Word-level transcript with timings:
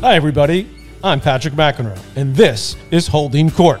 Hi, 0.00 0.14
everybody. 0.14 0.70
I'm 1.02 1.20
Patrick 1.20 1.54
McEnroe, 1.54 1.98
and 2.14 2.32
this 2.32 2.76
is 2.92 3.08
Holding 3.08 3.50
Court. 3.50 3.80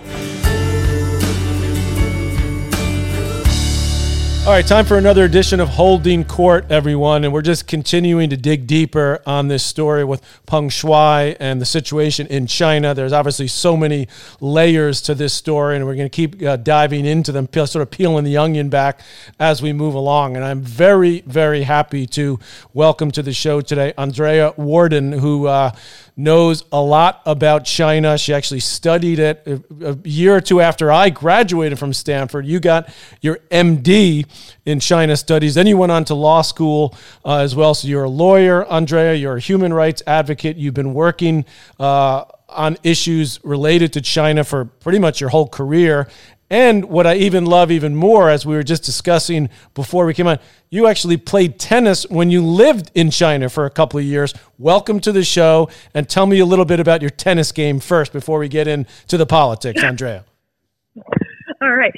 All 4.48 4.54
right, 4.54 4.66
time 4.66 4.86
for 4.86 4.96
another 4.96 5.24
edition 5.24 5.60
of 5.60 5.68
Holding 5.68 6.24
Court, 6.24 6.64
everyone. 6.70 7.24
And 7.24 7.34
we're 7.34 7.42
just 7.42 7.66
continuing 7.66 8.30
to 8.30 8.36
dig 8.38 8.66
deeper 8.66 9.20
on 9.26 9.48
this 9.48 9.62
story 9.62 10.04
with 10.04 10.22
Peng 10.46 10.70
Shuai 10.70 11.36
and 11.38 11.60
the 11.60 11.66
situation 11.66 12.26
in 12.28 12.46
China. 12.46 12.94
There's 12.94 13.12
obviously 13.12 13.46
so 13.46 13.76
many 13.76 14.08
layers 14.40 15.02
to 15.02 15.14
this 15.14 15.34
story, 15.34 15.76
and 15.76 15.84
we're 15.84 15.96
going 15.96 16.08
to 16.08 16.16
keep 16.16 16.42
uh, 16.42 16.56
diving 16.56 17.04
into 17.04 17.30
them, 17.30 17.46
sort 17.52 17.76
of 17.76 17.90
peeling 17.90 18.24
the 18.24 18.38
onion 18.38 18.70
back 18.70 19.02
as 19.38 19.60
we 19.60 19.74
move 19.74 19.92
along. 19.92 20.34
And 20.34 20.44
I'm 20.44 20.62
very, 20.62 21.20
very 21.26 21.64
happy 21.64 22.06
to 22.06 22.40
welcome 22.72 23.10
to 23.10 23.22
the 23.22 23.34
show 23.34 23.60
today 23.60 23.92
Andrea 23.98 24.54
Worden, 24.56 25.12
who 25.12 25.46
uh, 25.46 25.72
knows 26.18 26.64
a 26.72 26.80
lot 26.80 27.22
about 27.24 27.64
China. 27.64 28.18
She 28.18 28.34
actually 28.34 28.60
studied 28.60 29.20
it 29.20 29.46
a, 29.80 29.96
year 30.04 30.34
or 30.36 30.40
two 30.40 30.60
after 30.60 30.90
I 30.90 31.10
graduated 31.10 31.78
from 31.78 31.92
Stanford. 31.92 32.44
You 32.44 32.58
got 32.58 32.92
your 33.20 33.38
MA 33.52 34.22
in 34.66 34.80
China 34.80 35.16
studies. 35.16 35.54
Then 35.54 35.68
you 35.68 35.76
went 35.76 35.92
on 35.92 36.04
to 36.06 36.14
law 36.14 36.42
school 36.42 36.94
uh, 37.24 37.36
as 37.36 37.54
well. 37.54 37.72
So 37.72 37.86
you're 37.86 38.04
a 38.04 38.10
lawyer, 38.10 38.66
Andrea. 38.66 39.14
You're 39.14 39.36
a 39.36 39.40
human 39.40 39.72
rights 39.72 40.02
advocate. 40.06 40.56
You've 40.56 40.74
been 40.74 40.92
working. 40.92 41.44
Uh, 41.78 42.24
on 42.48 42.78
issues 42.82 43.38
related 43.44 43.92
to 43.92 44.00
China 44.00 44.42
for 44.42 44.64
pretty 44.64 44.98
much 44.98 45.20
your 45.20 45.28
whole 45.28 45.46
career. 45.46 46.08
And 46.50 46.86
what 46.86 47.06
I 47.06 47.16
even 47.16 47.44
love 47.44 47.70
even 47.70 47.94
more, 47.94 48.30
as 48.30 48.46
we 48.46 48.54
were 48.54 48.62
just 48.62 48.82
discussing 48.82 49.50
before 49.74 50.06
we 50.06 50.14
came 50.14 50.26
on, 50.26 50.38
you 50.70 50.86
actually 50.86 51.18
played 51.18 51.58
tennis 51.58 52.08
when 52.08 52.30
you 52.30 52.42
lived 52.42 52.90
in 52.94 53.10
China 53.10 53.50
for 53.50 53.66
a 53.66 53.70
couple 53.70 53.98
of 53.98 54.06
years. 54.06 54.32
Welcome 54.56 54.98
to 55.00 55.12
the 55.12 55.24
show, 55.24 55.68
and 55.92 56.08
tell 56.08 56.24
me 56.24 56.38
a 56.38 56.46
little 56.46 56.64
bit 56.64 56.80
about 56.80 57.02
your 57.02 57.10
tennis 57.10 57.52
game 57.52 57.80
first 57.80 58.14
before 58.14 58.38
we 58.38 58.48
get 58.48 58.66
into 58.66 59.18
the 59.18 59.26
politics, 59.26 59.82
Andrea. 59.82 60.24
All 61.62 61.74
right, 61.74 61.92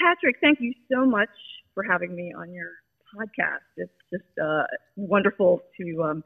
Patrick, 0.00 0.36
thank 0.40 0.60
you 0.60 0.74
so 0.90 1.06
much 1.06 1.30
for 1.72 1.84
having 1.84 2.16
me 2.16 2.34
on 2.36 2.52
your 2.52 2.70
podcast. 3.14 3.60
It's 3.76 3.92
just 4.12 4.38
uh, 4.42 4.64
wonderful 4.96 5.62
to 5.80 6.02
um, 6.02 6.24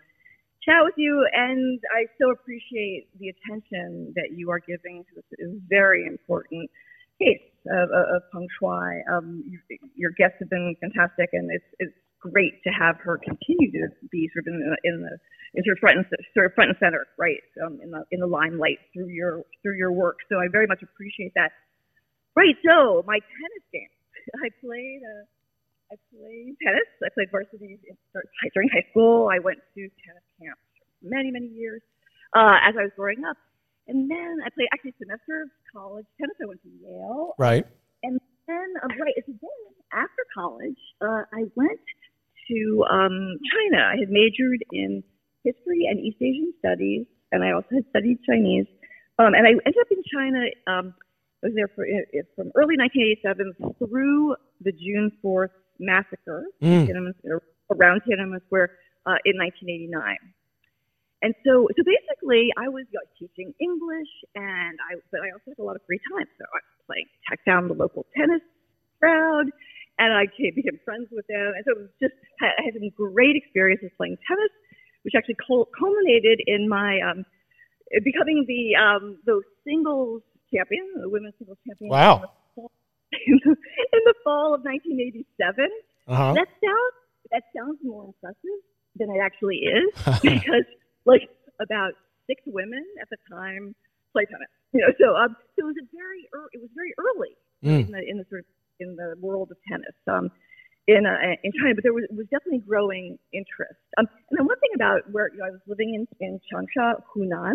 chat 0.65 0.83
with 0.83 0.95
you, 0.97 1.29
and 1.35 1.79
I 1.95 2.07
so 2.19 2.31
appreciate 2.31 3.09
the 3.21 3.29
attention 3.29 4.15
that 4.17 4.31
you 4.35 4.51
are 4.51 4.61
giving 4.61 5.05
to 5.05 5.15
this 5.17 5.25
It 5.33 5.43
is 5.43 5.61
very 5.69 6.07
important 6.07 6.71
case 7.19 7.43
of, 7.71 7.91
of 7.91 8.23
Peng 8.33 8.49
Shuai. 8.61 9.01
Um, 9.11 9.45
your 9.95 10.11
guests 10.17 10.37
have 10.41 10.51
been 10.51 10.77
fantastic, 10.81 11.31
and 11.33 11.51
it's, 11.51 11.67
it's 11.79 11.95
great 12.21 12.63
to 12.65 12.71
have 12.71 12.97
her 13.03 13.19
continue 13.19 13.71
to 13.73 13.89
be 14.11 14.29
sort 14.33 14.47
of 14.47 14.55
in 14.55 14.59
the, 14.61 14.77
in 14.85 15.03
the 15.03 15.15
in 15.55 15.65
sort 15.65 15.79
of 15.79 15.81
front 15.81 15.97
and 15.97 16.07
sort 16.35 16.47
of 16.47 16.53
front 16.55 16.71
and 16.71 16.79
center, 16.79 17.07
right, 17.19 17.41
um, 17.65 17.79
in 17.83 17.91
the 17.91 18.05
in 18.13 18.21
the 18.21 18.27
limelight 18.27 18.79
through 18.93 19.09
your 19.09 19.43
through 19.63 19.77
your 19.77 19.93
work. 19.93 20.19
So 20.29 20.37
I 20.37 20.49
very 20.51 20.67
much 20.67 20.83
appreciate 20.83 21.33
that. 21.35 21.53
Right. 22.35 22.55
So 22.65 23.03
my 23.07 23.19
tennis 23.19 23.65
game. 23.73 23.93
I 24.45 24.51
played. 24.61 25.01
Uh, 25.01 25.25
I 25.87 25.95
played 26.11 26.57
tennis. 26.61 26.91
I 26.99 27.09
played 27.15 27.31
varsity 27.31 27.79
during 28.53 28.69
high 28.69 28.85
school. 28.91 29.31
I 29.31 29.39
went 29.39 29.59
to 29.75 29.81
tennis 30.03 30.27
camps 30.43 30.61
for 30.77 31.09
many 31.09 31.31
many 31.31 31.47
years 31.47 31.81
uh, 32.35 32.59
as 32.61 32.75
I 32.77 32.83
was 32.91 32.93
growing 32.97 33.25
up. 33.25 33.37
And 33.89 34.11
then 34.11 34.39
I 34.45 34.51
played 34.51 34.69
actually 34.73 34.95
a 34.99 35.05
semester 35.05 35.43
of 35.43 35.51
college 35.73 36.07
tennis. 36.19 36.37
I 36.43 36.47
went 36.47 36.63
to 36.63 36.71
Yale. 36.83 37.35
Right. 37.39 37.65
And 38.03 38.21
then, 38.47 38.69
um, 38.83 38.91
right, 39.01 39.15
so 39.27 39.33
then 39.33 39.61
after 39.93 40.23
college, 40.35 40.79
uh, 41.01 41.23
I 41.33 41.47
went 41.55 41.81
to 42.49 42.85
um, 42.91 43.39
China. 43.47 43.83
I 43.83 43.97
had 43.99 44.11
majored 44.11 44.63
in 44.73 45.03
history 45.45 45.87
and 45.89 46.01
East 46.01 46.19
Asian 46.21 46.53
studies, 46.59 47.07
and 47.33 47.45
I 47.45 47.53
also 47.53 47.69
had 47.75 47.85
studied 47.91 48.19
Chinese. 48.29 48.67
Um, 49.19 49.35
and 49.35 49.47
I 49.47 49.51
ended 49.51 49.81
up 49.81 49.91
in 49.91 50.03
China. 50.13 50.39
Um, 50.67 50.95
I 51.43 51.49
was 51.49 51.55
there 51.55 51.71
for, 51.75 51.85
uh, 51.87 52.23
from 52.35 52.51
early 52.55 52.77
1987 52.77 53.79
through 53.79 54.37
the 54.61 54.73
June 54.73 55.13
4th 55.25 55.55
massacre 55.79 56.45
mm. 56.63 56.89
Tiananmen, 56.89 57.15
around 57.71 58.03
Tiananmen 58.03 58.45
Square 58.47 58.71
uh, 59.07 59.21
in 59.25 59.37
1989. 59.39 60.17
And 61.27 61.35
so, 61.43 61.67
so 61.75 61.83
basically, 61.83 62.55
I 62.55 62.71
was 62.71 62.87
you 62.87 63.03
know, 63.03 63.07
teaching 63.19 63.51
English, 63.59 64.13
and 64.39 64.79
I, 64.79 64.95
but 65.11 65.27
I 65.27 65.35
also 65.35 65.51
had 65.51 65.59
a 65.59 65.67
lot 65.67 65.75
of 65.75 65.83
free 65.83 65.99
time. 66.15 66.31
So 66.39 66.47
I 66.47 66.63
was 66.63 66.79
playing, 66.87 67.11
I 67.27 67.35
found 67.43 67.67
the 67.67 67.75
local 67.75 68.07
tennis 68.15 68.47
crowd, 69.03 69.51
and 69.99 70.15
I 70.15 70.31
became 70.31 70.79
friends 70.87 71.11
with 71.11 71.27
them. 71.27 71.51
And 71.51 71.67
so 71.67 71.75
it 71.75 71.79
was 71.83 71.95
just, 71.99 72.15
I 72.39 72.63
had 72.63 72.79
some 72.79 72.95
great 72.95 73.35
experiences 73.35 73.91
playing 73.99 74.23
tennis, 74.23 74.55
which 75.03 75.19
actually 75.19 75.35
culminated 75.43 76.47
in 76.47 76.71
my 76.71 77.03
um, 77.03 77.27
becoming 78.07 78.47
the 78.47 78.79
um, 78.79 79.19
the 79.27 79.43
singles 79.67 80.23
champion, 80.55 80.87
the 80.95 81.11
women's 81.11 81.35
singles 81.43 81.59
champion. 81.67 81.91
Wow. 81.91 82.31
In 82.55 83.41
the, 83.43 83.51
in 83.99 84.03
the 84.07 84.15
fall 84.23 84.55
of 84.55 84.63
1987. 84.63 85.27
Uh-huh. 86.07 86.39
That 86.39 86.47
sounds 86.63 86.97
that 87.35 87.43
sounds 87.51 87.83
more 87.83 88.15
impressive 88.15 88.63
than 88.95 89.11
it 89.11 89.19
actually 89.19 89.67
is 89.67 89.91
because 90.23 90.71
like 91.07 91.31
about 91.61 91.93
six 92.27 92.43
women 92.47 92.85
at 93.01 93.09
the 93.11 93.17
time 93.31 93.75
play 94.13 94.27
tennis. 94.27 94.51
You 94.73 94.81
know, 94.83 94.93
so 95.01 95.17
um, 95.17 95.37
so 95.57 95.65
it 95.65 95.69
was 95.73 95.81
a 95.81 95.89
very 95.95 96.29
er- 96.35 96.51
it 96.53 96.61
was 96.61 96.71
very 96.75 96.93
early 96.99 97.35
mm. 97.65 97.87
in 97.87 97.93
the 97.93 98.03
in 98.03 98.19
the 98.19 98.27
sort 98.29 98.41
of 98.41 98.47
in 98.81 98.97
the 98.97 99.15
world 99.21 99.51
of 99.51 99.57
tennis. 99.71 99.97
Um, 100.07 100.31
in 100.87 101.07
uh, 101.07 101.35
in 101.43 101.51
China, 101.59 101.75
but 101.75 101.83
there 101.83 101.95
was, 101.95 102.05
was 102.11 102.27
definitely 102.31 102.63
growing 102.63 103.19
interest. 103.33 103.83
Um, 103.99 104.07
and 104.31 104.39
then 104.39 104.47
one 104.47 104.59
thing 104.61 104.71
about 104.75 105.03
where 105.11 105.31
you 105.33 105.39
know, 105.39 105.47
I 105.47 105.51
was 105.51 105.61
living 105.67 105.95
in 105.95 106.07
in 106.21 106.41
Changsha, 106.47 107.03
Hunan, 107.15 107.55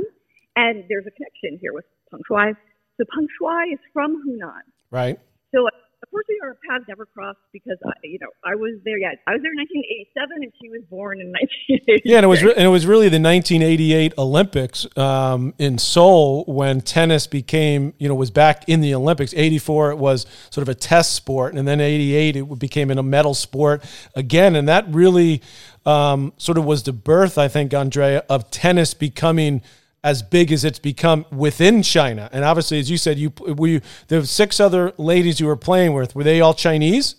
and 0.55 0.83
there's 0.89 1.05
a 1.07 1.11
connection 1.11 1.59
here 1.61 1.73
with 1.73 1.85
Peng 2.09 2.21
Shuai. 2.29 2.55
So 2.97 3.05
Peng 3.13 3.27
Shuai 3.39 3.73
is 3.73 3.79
from 3.93 4.21
Hunan. 4.27 4.65
Right. 4.91 5.19
So 5.55 5.67
unfortunately, 6.11 6.37
our 6.43 6.57
paths 6.67 6.85
never 6.87 7.05
crossed 7.05 7.39
because 7.53 7.77
I, 7.85 7.91
you 8.03 8.19
know 8.19 8.27
I 8.43 8.55
was 8.55 8.79
there. 8.83 8.97
Yeah, 8.97 9.11
I 9.27 9.33
was 9.33 9.41
there 9.41 9.51
in 9.51 9.57
1987, 9.57 10.43
and 10.43 10.51
she 10.61 10.69
was 10.69 10.81
born 10.89 11.21
in 11.21 11.27
1988. 11.67 12.01
Yeah, 12.05 12.17
and 12.17 12.25
it 12.25 12.27
was 12.27 12.43
re- 12.43 12.53
and 12.55 12.65
it 12.65 12.69
was 12.69 12.85
really 12.85 13.09
the 13.09 13.19
1988 13.19 14.13
Olympics 14.17 14.85
um, 14.97 15.53
in 15.57 15.77
Seoul 15.77 16.43
when 16.45 16.81
tennis 16.81 17.27
became 17.27 17.93
you 17.97 18.07
know 18.07 18.15
was 18.15 18.31
back 18.31 18.67
in 18.67 18.81
the 18.81 18.93
Olympics. 18.93 19.33
84 19.35 19.91
it 19.91 19.97
was 19.97 20.25
sort 20.49 20.63
of 20.63 20.69
a 20.69 20.75
test 20.75 21.13
sport, 21.13 21.53
and 21.53 21.67
then 21.67 21.79
88 21.79 22.35
it 22.35 22.59
became 22.59 22.91
a 22.91 23.03
medal 23.03 23.33
sport 23.33 23.83
again, 24.15 24.55
and 24.55 24.67
that 24.67 24.85
really 24.89 25.41
um, 25.85 26.33
sort 26.37 26.57
of 26.57 26.65
was 26.65 26.83
the 26.83 26.93
birth, 26.93 27.37
I 27.37 27.47
think, 27.47 27.73
Andrea, 27.73 28.23
of 28.29 28.51
tennis 28.51 28.93
becoming 28.93 29.61
as 30.03 30.23
big 30.23 30.51
as 30.51 30.65
it's 30.65 30.79
become 30.79 31.25
within 31.31 31.83
China. 31.83 32.29
And 32.31 32.43
obviously, 32.43 32.79
as 32.79 32.89
you 32.89 32.97
said, 32.97 33.19
you 33.19 33.31
were 33.39 33.67
you, 33.67 33.81
there 34.07 34.19
were 34.19 34.25
six 34.25 34.59
other 34.59 34.93
ladies 34.97 35.39
you 35.39 35.45
were 35.45 35.55
playing 35.57 35.93
with. 35.93 36.15
Were 36.15 36.23
they 36.23 36.41
all 36.41 36.53
Chinese? 36.53 37.15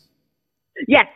Yes. 0.88 1.06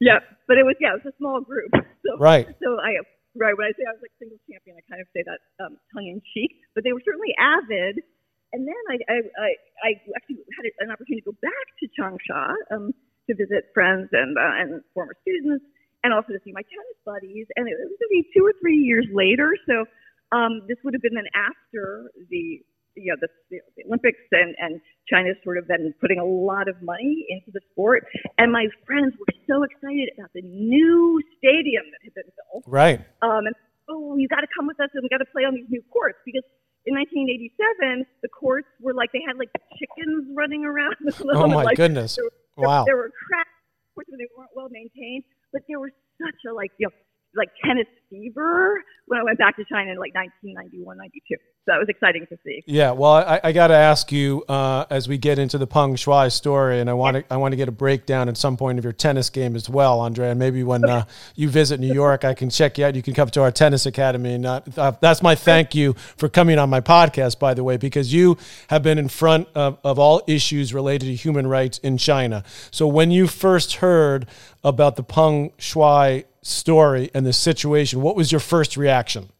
Yep. 0.00 0.22
But 0.48 0.58
it 0.58 0.64
was 0.64 0.76
yeah, 0.80 0.96
it 0.96 1.04
was 1.04 1.12
a 1.12 1.16
small 1.18 1.40
group. 1.40 1.72
So, 2.04 2.20
right. 2.20 2.44
So 2.60 2.76
I 2.84 3.00
right 3.32 3.56
when 3.56 3.64
I 3.64 3.72
say 3.80 3.88
I 3.88 3.96
was 3.96 4.04
like 4.04 4.12
single 4.20 4.36
champion, 4.44 4.76
I 4.76 4.84
kind 4.84 5.00
of 5.00 5.08
say 5.16 5.24
that 5.24 5.40
um, 5.56 5.80
tongue 5.88 6.04
in 6.04 6.20
cheek. 6.36 6.52
But 6.76 6.84
they 6.84 6.92
were 6.92 7.00
certainly 7.00 7.32
avid. 7.40 8.04
And 8.52 8.68
then 8.68 8.82
I 8.92 8.96
I, 9.08 9.16
I, 9.40 9.50
I 9.80 9.90
actually 10.12 10.44
had 10.52 10.68
an 10.84 10.92
opportunity 10.92 11.24
to 11.24 11.32
go 11.32 11.36
back 11.40 11.66
to 11.80 11.88
Changsha 11.96 12.60
um, 12.76 12.92
to 13.24 13.32
visit 13.32 13.72
friends 13.72 14.12
and 14.12 14.36
uh, 14.36 14.60
and 14.60 14.84
former 14.92 15.16
students, 15.24 15.64
and 16.04 16.12
also 16.12 16.36
to 16.36 16.40
see 16.44 16.52
my 16.52 16.60
tennis 16.68 17.00
buddies. 17.08 17.48
And 17.56 17.64
it 17.64 17.72
was 17.72 17.96
maybe 18.04 18.28
two 18.36 18.44
or 18.44 18.52
three 18.60 18.84
years 18.84 19.08
later. 19.16 19.56
So 19.64 19.88
um, 20.34 20.62
this 20.66 20.78
would 20.82 20.94
have 20.94 21.02
been 21.02 21.14
then 21.14 21.30
after 21.34 22.10
the 22.28 22.58
you 22.96 23.10
know 23.10 23.18
the, 23.20 23.28
the 23.50 23.84
Olympics 23.86 24.18
and 24.32 24.54
and 24.58 24.80
China's 25.08 25.36
sort 25.42 25.58
of 25.58 25.68
been 25.68 25.94
putting 26.00 26.18
a 26.18 26.24
lot 26.24 26.68
of 26.68 26.80
money 26.82 27.26
into 27.28 27.50
the 27.52 27.60
sport, 27.70 28.06
and 28.38 28.50
my 28.50 28.66
friends 28.86 29.14
were 29.18 29.34
so 29.46 29.62
excited 29.62 30.10
about 30.18 30.30
the 30.34 30.42
new 30.42 31.20
stadium 31.38 31.84
that 31.90 32.00
had 32.02 32.14
been 32.14 32.30
built. 32.34 32.64
Right. 32.66 33.00
Um, 33.22 33.46
and 33.46 33.54
oh, 33.88 34.16
you 34.16 34.28
got 34.28 34.40
to 34.40 34.50
come 34.56 34.66
with 34.66 34.80
us, 34.80 34.90
and 34.94 35.02
we 35.02 35.08
got 35.08 35.18
to 35.18 35.30
play 35.30 35.42
on 35.42 35.54
these 35.54 35.68
new 35.68 35.82
courts 35.92 36.18
because 36.24 36.44
in 36.86 36.94
1987 36.94 38.04
the 38.22 38.28
courts 38.28 38.68
were 38.80 38.94
like 38.94 39.10
they 39.12 39.22
had 39.26 39.38
like 39.38 39.50
chickens 39.78 40.26
running 40.34 40.64
around. 40.64 40.96
oh 41.34 41.46
my 41.46 41.62
like, 41.62 41.76
goodness! 41.76 42.16
There, 42.16 42.30
wow. 42.56 42.84
There, 42.84 42.94
there 42.94 42.96
were 42.96 43.10
cracks. 43.26 43.50
They 43.94 44.26
weren't 44.36 44.50
well 44.54 44.68
maintained, 44.70 45.22
but 45.52 45.62
there 45.68 45.78
was 45.78 45.92
such 46.18 46.50
a 46.50 46.52
like 46.52 46.72
you 46.78 46.88
know 46.88 46.94
like 47.36 47.50
tennis 47.64 47.86
fever 48.10 48.82
when 49.14 49.20
I 49.20 49.24
went 49.24 49.38
back 49.38 49.56
to 49.56 49.64
China 49.64 49.92
in 49.92 49.98
like 49.98 50.14
1991, 50.14 50.98
92. 50.98 51.36
So 51.38 51.72
that 51.72 51.78
was 51.78 51.88
exciting 51.88 52.26
to 52.28 52.36
see. 52.44 52.62
Yeah, 52.66 52.90
well, 52.90 53.12
I, 53.12 53.40
I 53.44 53.52
got 53.52 53.68
to 53.68 53.74
ask 53.74 54.10
you 54.12 54.44
uh, 54.48 54.84
as 54.90 55.08
we 55.08 55.18
get 55.18 55.38
into 55.38 55.56
the 55.56 55.66
Peng 55.66 55.94
Shuai 55.94 56.30
story, 56.30 56.80
and 56.80 56.90
I 56.90 56.94
want 56.94 57.16
to 57.16 57.24
I 57.32 57.36
want 57.36 57.52
to 57.52 57.56
get 57.56 57.68
a 57.68 57.72
breakdown 57.72 58.28
at 58.28 58.36
some 58.36 58.56
point 58.56 58.78
of 58.78 58.84
your 58.84 58.92
tennis 58.92 59.30
game 59.30 59.56
as 59.56 59.70
well, 59.70 60.00
Andre. 60.00 60.30
And 60.30 60.38
maybe 60.38 60.62
when 60.62 60.84
uh, 60.84 61.04
you 61.36 61.48
visit 61.48 61.80
New 61.80 61.92
York, 61.92 62.24
I 62.24 62.34
can 62.34 62.50
check 62.50 62.76
you 62.76 62.84
out. 62.84 62.94
You 62.96 63.02
can 63.02 63.14
come 63.14 63.28
to 63.30 63.42
our 63.42 63.50
tennis 63.50 63.86
academy, 63.86 64.34
and 64.34 64.44
uh, 64.44 64.60
uh, 64.76 64.92
that's 65.00 65.22
my 65.22 65.34
thank 65.34 65.74
you 65.74 65.94
for 66.16 66.28
coming 66.28 66.58
on 66.58 66.68
my 66.68 66.80
podcast, 66.80 67.38
by 67.38 67.54
the 67.54 67.64
way, 67.64 67.76
because 67.76 68.12
you 68.12 68.36
have 68.68 68.82
been 68.82 68.98
in 68.98 69.08
front 69.08 69.48
of, 69.54 69.78
of 69.84 69.98
all 69.98 70.22
issues 70.26 70.74
related 70.74 71.06
to 71.06 71.14
human 71.14 71.46
rights 71.46 71.78
in 71.78 71.96
China. 71.96 72.44
So 72.70 72.86
when 72.86 73.10
you 73.10 73.28
first 73.28 73.76
heard 73.76 74.26
about 74.64 74.96
the 74.96 75.02
Peng 75.02 75.50
Shuai 75.58 76.24
story 76.44 77.10
and 77.14 77.26
the 77.26 77.32
situation, 77.32 78.02
what 78.02 78.16
was 78.16 78.30
your 78.30 78.40
first 78.40 78.76
reaction? 78.76 79.30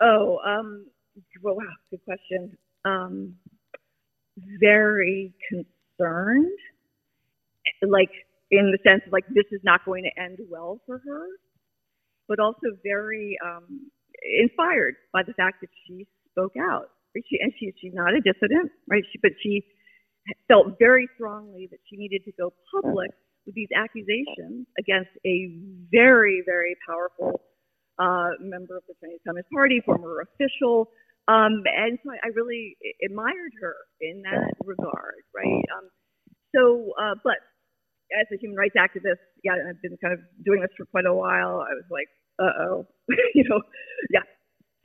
Oh, 0.00 0.38
um, 0.46 0.86
well, 1.42 1.56
wow, 1.56 1.62
good 1.90 2.04
question. 2.04 2.56
Um, 2.84 3.36
very 4.60 5.32
concerned, 5.48 6.52
like 7.82 8.10
in 8.50 8.70
the 8.70 8.78
sense 8.88 9.02
of 9.06 9.12
like 9.12 9.26
this 9.28 9.46
is 9.50 9.60
not 9.64 9.84
going 9.84 10.04
to 10.04 10.22
end 10.22 10.38
well 10.50 10.80
for 10.86 10.98
her, 10.98 11.26
but 12.28 12.38
also 12.38 12.76
very 12.84 13.38
um, 13.44 13.90
inspired 14.38 14.96
by 15.12 15.22
the 15.22 15.32
fact 15.32 15.62
that 15.62 15.70
she 15.86 16.06
spoke 16.30 16.52
out. 16.60 16.90
She, 17.30 17.38
and 17.40 17.50
she, 17.58 17.72
she's 17.80 17.94
not 17.94 18.12
a 18.12 18.20
dissident, 18.20 18.70
right? 18.86 19.02
She, 19.10 19.18
but 19.22 19.32
she 19.42 19.64
felt 20.48 20.78
very 20.78 21.08
strongly 21.14 21.66
that 21.70 21.78
she 21.88 21.96
needed 21.96 22.22
to 22.26 22.32
go 22.38 22.52
public 22.70 23.10
with 23.46 23.54
these 23.54 23.68
accusations 23.74 24.66
against 24.78 25.10
a 25.24 25.54
very, 25.90 26.42
very 26.44 26.76
powerful 26.86 27.40
uh, 27.98 28.30
member 28.40 28.76
of 28.76 28.82
the 28.88 28.94
Chinese 29.00 29.20
Communist 29.26 29.50
Party, 29.50 29.80
former 29.84 30.26
official. 30.26 30.90
Um, 31.28 31.62
and 31.66 31.98
so 32.04 32.10
I, 32.12 32.28
really 32.34 32.76
admired 33.04 33.54
her 33.60 33.74
in 34.00 34.22
that 34.22 34.54
regard, 34.64 35.22
right? 35.34 35.64
Um, 35.74 35.88
so, 36.54 36.92
uh, 37.00 37.14
but 37.24 37.38
as 38.14 38.26
a 38.32 38.38
human 38.38 38.56
rights 38.56 38.76
activist, 38.78 39.22
yeah, 39.42 39.58
I've 39.58 39.82
been 39.82 39.96
kind 40.02 40.14
of 40.14 40.20
doing 40.44 40.60
this 40.60 40.70
for 40.76 40.86
quite 40.86 41.06
a 41.06 41.14
while. 41.14 41.66
I 41.66 41.74
was 41.74 41.88
like, 41.90 42.06
uh 42.38 42.52
oh, 42.62 42.86
you 43.34 43.44
know, 43.48 43.60
yeah. 44.10 44.22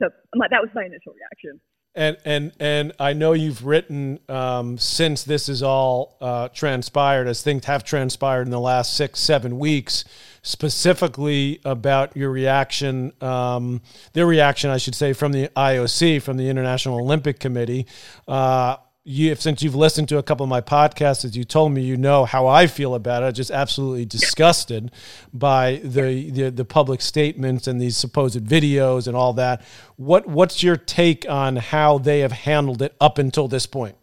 So 0.00 0.08
that 0.34 0.60
was 0.62 0.70
my 0.74 0.84
initial 0.84 1.14
reaction. 1.14 1.60
And 1.94 2.16
and 2.24 2.52
and 2.58 2.92
I 2.98 3.12
know 3.12 3.34
you've 3.34 3.66
written 3.66 4.18
um, 4.28 4.78
since 4.78 5.24
this 5.24 5.50
is 5.50 5.62
all 5.62 6.16
uh, 6.22 6.48
transpired, 6.48 7.28
as 7.28 7.42
things 7.42 7.66
have 7.66 7.84
transpired 7.84 8.42
in 8.42 8.50
the 8.50 8.60
last 8.60 8.96
six 8.96 9.20
seven 9.20 9.58
weeks, 9.58 10.04
specifically 10.42 11.60
about 11.66 12.16
your 12.16 12.30
reaction, 12.30 13.12
um, 13.20 13.82
their 14.14 14.26
reaction, 14.26 14.70
I 14.70 14.78
should 14.78 14.94
say, 14.94 15.12
from 15.12 15.32
the 15.32 15.48
IOC, 15.48 16.22
from 16.22 16.38
the 16.38 16.48
International 16.48 16.98
Olympic 16.98 17.38
Committee. 17.38 17.86
Uh, 18.26 18.76
you 19.04 19.34
since 19.34 19.62
you've 19.62 19.74
listened 19.74 20.08
to 20.08 20.18
a 20.18 20.22
couple 20.22 20.44
of 20.44 20.50
my 20.50 20.60
podcasts 20.60 21.24
as 21.24 21.36
you 21.36 21.42
told 21.42 21.72
me 21.72 21.82
you 21.82 21.96
know 21.96 22.24
how 22.24 22.46
i 22.46 22.66
feel 22.66 22.94
about 22.94 23.22
it. 23.22 23.26
I'm 23.26 23.32
just 23.32 23.50
absolutely 23.50 24.04
disgusted 24.04 24.92
by 25.32 25.80
the, 25.82 26.30
the 26.30 26.50
the 26.50 26.64
public 26.64 27.00
statements 27.00 27.66
and 27.66 27.80
these 27.80 27.96
supposed 27.96 28.38
videos 28.44 29.08
and 29.08 29.16
all 29.16 29.32
that. 29.34 29.62
What 29.96 30.26
what's 30.26 30.62
your 30.62 30.76
take 30.76 31.28
on 31.28 31.56
how 31.56 31.98
they 31.98 32.20
have 32.20 32.32
handled 32.32 32.80
it 32.82 32.94
up 33.00 33.18
until 33.18 33.48
this 33.48 33.66
point? 33.66 33.96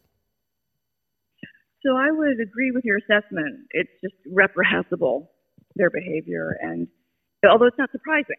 So 1.85 1.95
i 1.95 2.11
would 2.11 2.41
agree 2.41 2.71
with 2.71 2.83
your 2.83 2.97
assessment. 2.97 3.67
It's 3.71 3.91
just 4.03 4.15
reprehensible 4.29 5.31
their 5.75 5.89
behavior. 5.89 6.57
And 6.61 6.87
although 7.49 7.67
it's 7.67 7.77
not 7.77 7.91
surprising 7.91 8.35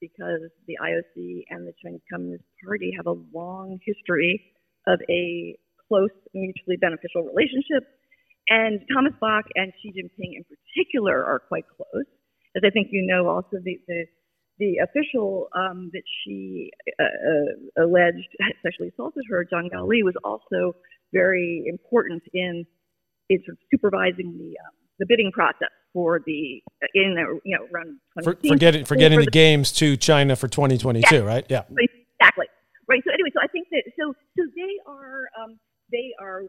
because 0.00 0.42
the 0.68 0.76
ioc 0.80 1.44
and 1.50 1.66
the 1.66 1.72
chinese 1.82 2.02
communist 2.12 2.44
party 2.64 2.92
have 2.96 3.06
a 3.06 3.16
long 3.32 3.78
history 3.84 4.52
of 4.86 5.00
a 5.08 5.56
close, 5.88 6.10
mutually 6.32 6.76
beneficial 6.76 7.22
relationship. 7.22 7.84
And 8.48 8.80
Thomas 8.92 9.14
Bach 9.20 9.44
and 9.54 9.72
Xi 9.80 9.90
Jinping 9.90 10.36
in 10.36 10.44
particular 10.44 11.24
are 11.24 11.40
quite 11.40 11.64
close. 11.76 12.06
As 12.56 12.62
I 12.64 12.70
think 12.70 12.88
you 12.90 13.06
know, 13.06 13.28
also 13.28 13.56
the, 13.62 13.80
the, 13.88 14.04
the 14.58 14.78
official 14.84 15.48
um, 15.56 15.90
that 15.92 16.02
she 16.22 16.70
uh, 17.00 17.04
uh, 17.04 17.84
alleged 17.84 18.28
sexually 18.62 18.90
assaulted 18.90 19.24
her, 19.30 19.46
Zhang 19.52 19.70
Gaoli, 19.72 20.04
was 20.04 20.14
also 20.22 20.76
very 21.12 21.64
important 21.66 22.22
in, 22.32 22.64
in 23.30 23.38
sort 23.44 23.56
of 23.56 23.58
supervising 23.70 24.36
the, 24.38 24.58
um, 24.60 24.74
the 24.98 25.06
bidding 25.08 25.32
process 25.32 25.70
for 25.94 26.20
the 26.26 26.60
in 26.94 27.14
the, 27.14 27.40
you 27.44 27.56
know 27.56 27.66
around 27.72 27.98
for, 28.22 28.36
for 28.46 28.56
getting 28.56 28.84
for 28.84 28.96
the, 28.96 29.08
the, 29.16 29.26
games 29.30 29.72
to 29.72 29.96
China 29.96 30.36
for 30.36 30.48
2022, 30.48 31.22
right? 31.22 31.46
Yeah, 31.48 31.62
exactly. 31.70 32.46
Right. 32.86 33.02
So 33.06 33.12
anyway, 33.14 33.30
so 33.32 33.40
I 33.42 33.46
think 33.46 33.68
that 33.70 33.84
so 33.98 34.12
so 34.36 34.42
they 34.54 34.78
are 34.86 35.28
um, 35.42 35.58
they 35.94 36.10
are 36.18 36.42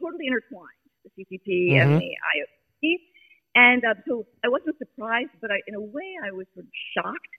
totally 0.00 0.26
intertwined, 0.26 0.80
the 1.04 1.12
CCP 1.12 1.76
mm-hmm. 1.76 1.76
and 1.76 2.00
the 2.00 2.12
IOC. 2.32 2.96
And 3.56 3.84
uh, 3.84 4.00
so 4.08 4.24
I 4.44 4.48
wasn't 4.48 4.76
surprised, 4.80 5.36
but 5.40 5.52
I, 5.52 5.60
in 5.68 5.76
a 5.76 5.80
way, 5.80 6.16
I 6.24 6.32
was 6.32 6.48
sort 6.56 6.64
of 6.64 6.72
shocked 6.96 7.34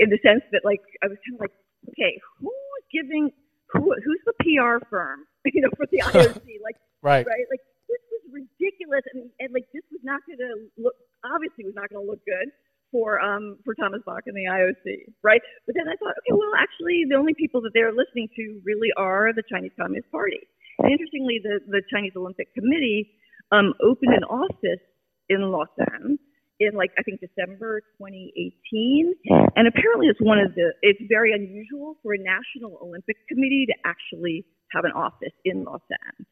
in 0.00 0.08
the 0.08 0.18
sense 0.24 0.44
that, 0.52 0.64
like, 0.64 0.80
I 1.04 1.08
was 1.08 1.20
kind 1.24 1.36
of 1.36 1.40
like, 1.44 1.56
okay, 1.92 2.16
who's 2.40 2.84
giving, 2.92 3.32
who, 3.72 3.92
who's 3.92 4.22
the 4.24 4.36
PR 4.40 4.80
firm, 4.88 5.28
you 5.44 5.60
know, 5.60 5.72
for 5.76 5.84
the 5.92 6.00
IOC? 6.00 6.40
Like, 6.64 6.80
right, 7.04 7.26
right, 7.28 7.44
like 7.52 7.60
this 7.92 8.00
was 8.08 8.24
ridiculous, 8.32 9.04
and, 9.12 9.28
and 9.36 9.52
like 9.52 9.68
this 9.76 9.84
was 9.92 10.00
not 10.00 10.24
going 10.24 10.40
to 10.40 10.64
look, 10.80 10.96
obviously, 11.20 11.68
was 11.68 11.76
not 11.76 11.92
going 11.92 12.00
to 12.00 12.08
look 12.08 12.24
good 12.24 12.48
for 12.94 13.18
um 13.18 13.58
for 13.66 13.74
Thomas 13.74 14.06
Bach 14.06 14.22
and 14.30 14.38
the 14.38 14.46
IOC, 14.46 15.10
right? 15.26 15.42
But 15.66 15.74
then 15.74 15.90
I 15.90 15.98
thought, 15.98 16.14
okay, 16.22 16.30
well, 16.30 16.54
actually, 16.54 17.02
the 17.10 17.18
only 17.18 17.34
people 17.34 17.58
that 17.66 17.74
they're 17.74 17.90
listening 17.90 18.30
to 18.38 18.62
really 18.62 18.94
are 18.96 19.34
the 19.34 19.42
Chinese 19.50 19.74
Communist 19.74 20.06
Party. 20.14 20.38
And 20.78 20.94
interestingly, 20.94 21.42
the, 21.42 21.58
the 21.66 21.82
Chinese 21.90 22.14
Olympic 22.14 22.54
Committee 22.54 23.10
um, 23.50 23.74
opened 23.82 24.14
an 24.14 24.22
office 24.30 24.82
in 25.28 25.50
Lausanne 25.50 26.22
in 26.60 26.78
like 26.78 26.94
I 26.98 27.02
think 27.02 27.18
December 27.18 27.82
2018, 27.98 29.10
and 29.58 29.66
apparently 29.66 30.06
it's 30.06 30.22
one 30.22 30.38
of 30.38 30.54
the 30.54 30.70
it's 30.82 31.02
very 31.10 31.34
unusual 31.34 31.98
for 32.02 32.14
a 32.14 32.18
national 32.22 32.78
Olympic 32.78 33.16
committee 33.26 33.66
to 33.66 33.74
actually 33.84 34.46
have 34.70 34.84
an 34.84 34.92
office 34.94 35.34
in 35.44 35.64
Lausanne. 35.64 36.22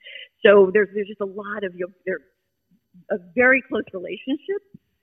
So 0.47 0.71
there's 0.73 0.89
there's 0.95 1.09
just 1.09 1.21
a 1.21 1.27
lot 1.27 1.67
of 1.67 1.75
you 1.75 1.91
know, 1.91 1.93
there's 2.07 2.23
a 3.11 3.19
very 3.35 3.63
close 3.67 3.85
relationship, 3.93 4.63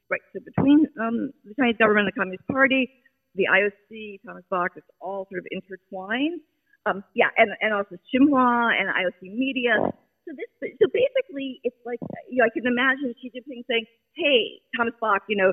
right? 0.10 0.22
So 0.34 0.42
between 0.44 0.86
um, 1.00 1.32
the 1.46 1.54
Chinese 1.56 1.78
government 1.78 2.10
and 2.10 2.12
the 2.14 2.18
Communist 2.18 2.48
Party, 2.50 2.90
the 3.36 3.46
IOC, 3.46 4.20
Thomas 4.26 4.44
Bach, 4.50 4.74
it's 4.76 4.90
all 5.00 5.28
sort 5.30 5.40
of 5.40 5.48
intertwined. 5.54 6.42
Um, 6.86 7.04
yeah, 7.14 7.30
and, 7.38 7.52
and 7.62 7.74
also 7.74 7.96
Xinhua 8.10 8.74
and 8.74 8.90
IOC 8.90 9.30
Media. 9.30 9.78
So 10.26 10.34
this, 10.34 10.50
so 10.82 10.86
basically, 10.90 11.62
it's 11.64 11.78
like 11.86 12.00
you 12.30 12.42
know, 12.42 12.46
I 12.46 12.52
can 12.54 12.66
imagine 12.66 13.14
Xi 13.22 13.30
Jinping 13.34 13.66
saying, 13.68 13.86
"Hey, 14.16 14.62
Thomas 14.78 14.94
Bach, 15.02 15.26
you 15.28 15.36
know, 15.36 15.52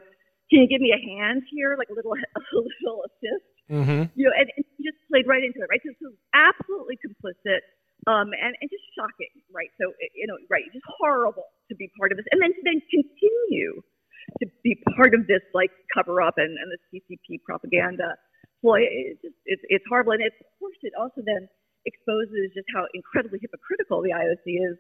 can 0.49 0.65
you 0.65 0.69
give 0.69 0.81
me 0.81 0.95
a 0.95 1.01
hand 1.01 1.43
here, 1.51 1.75
like 1.77 1.89
a 1.91 1.97
little, 1.97 2.13
a 2.37 2.41
little 2.55 3.05
assist?" 3.05 3.49
Mm-hmm. 3.67 4.15
You 4.15 4.25
know, 4.31 4.35
and, 4.39 4.47
and 4.55 4.65
he 4.79 4.87
just 4.87 5.01
played 5.11 5.27
right 5.27 5.43
into 5.43 5.59
it, 5.59 5.69
right? 5.69 5.83
So, 5.83 5.91
so 5.99 6.09
absolutely 6.33 6.97
complicit, 7.03 7.67
um, 8.07 8.31
and 8.37 8.55
and 8.63 8.67
just 8.71 8.87
shocking, 8.95 9.33
right? 9.51 9.73
So 9.81 9.91
you 10.15 10.31
know, 10.31 10.39
right, 10.49 10.63
just 10.71 10.87
horrible 10.87 11.51
to 11.69 11.75
be 11.75 11.91
part 11.99 12.13
of 12.15 12.23
this, 12.23 12.27
and 12.31 12.39
then 12.39 12.55
to 12.55 12.63
then 12.63 12.79
continue 12.87 13.83
to 14.41 14.47
be 14.63 14.77
part 14.97 15.15
of 15.15 15.27
this 15.27 15.43
like 15.55 15.71
cover 15.95 16.23
up 16.23 16.35
and, 16.37 16.57
and 16.59 16.69
the 16.73 16.81
CCP 16.91 17.43
propaganda 17.45 18.15
well, 18.63 18.81
it's 18.81 19.21
just 19.23 19.37
it's, 19.45 19.63
it's 19.69 19.85
horrible, 19.89 20.13
and 20.13 20.25
of 20.25 20.33
course 20.59 20.75
it 20.83 20.93
also 20.99 21.21
then 21.25 21.49
exposes 21.85 22.51
just 22.51 22.67
how 22.75 22.83
incredibly 22.95 23.39
hypocritical 23.39 24.03
the 24.03 24.11
IOC 24.11 24.47
is 24.59 24.77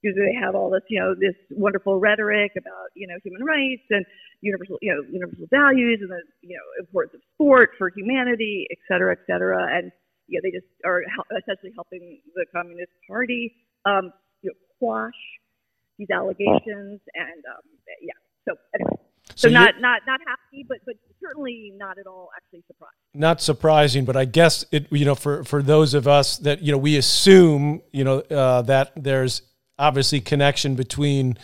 because 0.00 0.16
they 0.16 0.32
have 0.32 0.54
all 0.54 0.70
this, 0.70 0.86
you 0.88 1.00
know, 1.00 1.12
this 1.12 1.34
wonderful 1.50 1.98
rhetoric 1.98 2.52
about, 2.56 2.88
you 2.94 3.06
know, 3.06 3.18
human 3.24 3.44
rights 3.44 3.82
and 3.90 4.06
universal, 4.40 4.78
you 4.80 4.94
know, 4.94 5.02
universal 5.10 5.44
values 5.50 5.98
and 6.00 6.08
the, 6.08 6.22
you 6.40 6.56
know, 6.56 6.64
importance 6.78 7.18
of 7.18 7.22
sport 7.34 7.70
for 7.76 7.90
humanity, 7.90 8.64
et 8.70 8.78
cetera, 8.86 9.12
et 9.12 9.20
cetera. 9.26 9.66
And, 9.66 9.90
you 10.28 10.38
know, 10.38 10.42
they 10.46 10.54
just 10.54 10.70
are 10.86 11.02
essentially 11.36 11.74
helping 11.74 12.22
the 12.32 12.46
Communist 12.54 12.94
Party, 13.10 13.52
um, 13.84 14.14
you 14.40 14.54
know, 14.54 14.58
quash 14.78 15.20
these 15.98 16.08
allegations. 16.14 17.02
And, 17.12 17.42
um, 17.44 17.66
yeah, 18.00 18.16
so 18.48 18.56
anyway. 18.74 18.96
So, 19.34 19.48
so 19.48 19.52
not 19.52 19.80
not 19.80 20.02
not 20.06 20.20
happy, 20.26 20.64
but 20.66 20.78
but 20.86 20.96
certainly 21.20 21.72
not 21.76 21.98
at 21.98 22.06
all 22.06 22.30
actually 22.36 22.64
surprised. 22.66 22.94
Not 23.14 23.40
surprising, 23.40 24.04
but 24.04 24.16
I 24.16 24.24
guess 24.24 24.64
it 24.72 24.86
you 24.90 25.04
know 25.04 25.14
for 25.14 25.44
for 25.44 25.62
those 25.62 25.94
of 25.94 26.08
us 26.08 26.38
that 26.38 26.62
you 26.62 26.72
know 26.72 26.78
we 26.78 26.96
assume 26.96 27.82
you 27.92 28.04
know 28.04 28.20
uh, 28.20 28.62
that 28.62 28.92
there's 28.96 29.42
obviously 29.78 30.20
connection 30.20 30.74
between 30.74 31.38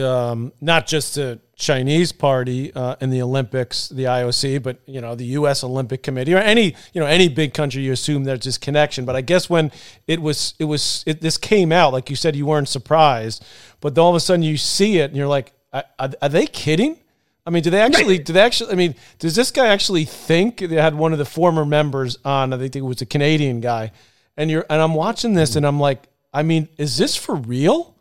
um, 0.00 0.52
not 0.60 0.86
just 0.86 1.14
the 1.14 1.40
Chinese 1.56 2.12
party 2.12 2.72
uh, 2.74 2.96
in 3.00 3.10
the 3.10 3.22
Olympics, 3.22 3.88
the 3.88 4.04
IOC, 4.04 4.62
but 4.62 4.78
you 4.86 5.00
know 5.00 5.14
the 5.14 5.24
U.S. 5.26 5.64
Olympic 5.64 6.02
Committee 6.02 6.34
or 6.34 6.38
any 6.38 6.74
you 6.92 7.00
know 7.00 7.06
any 7.06 7.28
big 7.28 7.54
country. 7.54 7.82
You 7.82 7.92
assume 7.92 8.24
there's 8.24 8.40
this 8.44 8.58
connection, 8.58 9.04
but 9.04 9.16
I 9.16 9.20
guess 9.20 9.48
when 9.48 9.72
it 10.06 10.20
was 10.20 10.54
it 10.58 10.64
was 10.64 11.02
it, 11.06 11.20
this 11.20 11.38
came 11.38 11.72
out, 11.72 11.92
like 11.92 12.10
you 12.10 12.16
said, 12.16 12.36
you 12.36 12.46
weren't 12.46 12.68
surprised, 12.68 13.44
but 13.80 13.96
all 13.98 14.10
of 14.10 14.16
a 14.16 14.20
sudden 14.20 14.42
you 14.42 14.56
see 14.56 14.98
it 14.98 15.10
and 15.10 15.16
you're 15.16 15.28
like, 15.28 15.52
are, 15.98 16.10
are 16.20 16.28
they 16.28 16.46
kidding? 16.46 16.98
I 17.46 17.50
mean, 17.50 17.62
do 17.62 17.70
they 17.70 17.80
actually? 17.80 18.18
Do 18.18 18.32
they 18.32 18.40
actually? 18.40 18.72
I 18.72 18.74
mean, 18.74 18.96
does 19.20 19.36
this 19.36 19.52
guy 19.52 19.68
actually 19.68 20.04
think 20.04 20.58
they 20.58 20.76
had 20.76 20.94
one 20.94 21.12
of 21.12 21.18
the 21.18 21.24
former 21.24 21.64
members 21.64 22.18
on? 22.24 22.52
I 22.52 22.58
think 22.58 22.74
it 22.74 22.80
was 22.80 23.00
a 23.02 23.06
Canadian 23.06 23.60
guy, 23.60 23.92
and 24.36 24.50
you're 24.50 24.66
and 24.68 24.82
I'm 24.82 24.94
watching 24.94 25.34
this 25.34 25.54
and 25.54 25.64
I'm 25.64 25.78
like, 25.78 26.02
I 26.34 26.42
mean, 26.42 26.68
is 26.76 26.96
this 26.96 27.14
for 27.14 27.36
real? 27.36 27.94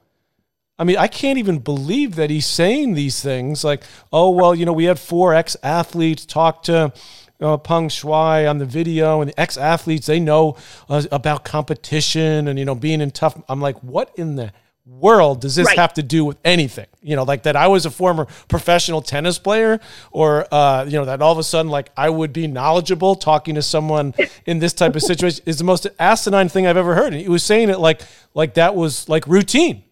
I 0.78 0.84
mean, 0.84 0.98
I 0.98 1.08
can't 1.08 1.38
even 1.38 1.60
believe 1.60 2.16
that 2.16 2.30
he's 2.30 2.48
saying 2.48 2.96
these 2.96 3.22
things. 3.22 3.64
Like, 3.64 3.84
oh 4.12 4.32
well, 4.32 4.56
you 4.56 4.66
know, 4.66 4.74
we 4.74 4.86
had 4.86 5.00
four 5.00 5.36
ex 5.36 5.56
athletes 5.62 6.26
talk 6.26 6.64
to 6.64 6.92
uh, 7.40 7.58
Peng 7.58 7.90
Shuai 7.90 8.50
on 8.50 8.58
the 8.58 8.66
video, 8.66 9.22
and 9.22 9.30
the 9.30 9.40
ex 9.40 9.58
athletes 9.58 10.08
they 10.08 10.20
know 10.20 10.58
uh, 10.90 11.04
about 11.12 11.46
competition 11.46 12.48
and 12.48 12.58
you 12.58 12.66
know 12.66 12.76
being 12.76 13.00
in 13.00 13.12
tough. 13.12 13.42
I'm 13.48 13.62
like, 13.62 13.78
what 13.84 14.12
in 14.16 14.38
the 14.38 14.52
world 14.86 15.42
does 15.42 15.56
this 15.56 15.66
Right. 15.66 15.78
have 15.80 15.94
to 15.96 16.04
do 16.04 16.24
with 16.26 16.38
anything? 16.46 16.86
You 17.02 17.16
know, 17.16 17.24
like 17.24 17.44
that 17.44 17.56
I 17.56 17.68
was 17.68 17.86
a 17.86 17.92
former 17.92 18.26
professional 18.48 19.02
tennis 19.02 19.40
player, 19.40 19.80
or 20.12 20.48
uh, 20.54 20.86
you 20.86 20.94
know, 20.94 21.06
that 21.06 21.22
all 21.22 21.32
of 21.32 21.38
a 21.40 21.44
sudden 21.44 21.72
like 21.72 21.90
I 21.98 22.10
would 22.10 22.34
be 22.34 22.48
knowledgeable 22.48 23.16
talking 23.16 23.56
to 23.56 23.62
someone 23.62 24.14
in 24.46 24.60
this 24.60 24.74
type 24.74 24.96
of 24.96 25.02
situation 25.02 25.44
is 25.46 25.58
the 25.58 25.64
most 25.64 25.88
asinine 26.00 26.50
thing 26.50 26.68
I've 26.68 26.78
ever 26.78 26.96
heard. 26.96 27.14
And 27.14 27.22
he 27.22 27.30
was 27.30 27.44
saying 27.44 27.70
it 27.70 27.80
like 27.80 28.02
like 28.34 28.54
that 28.56 28.76
was 28.76 29.10
like 29.10 29.26
routine. 29.28 29.84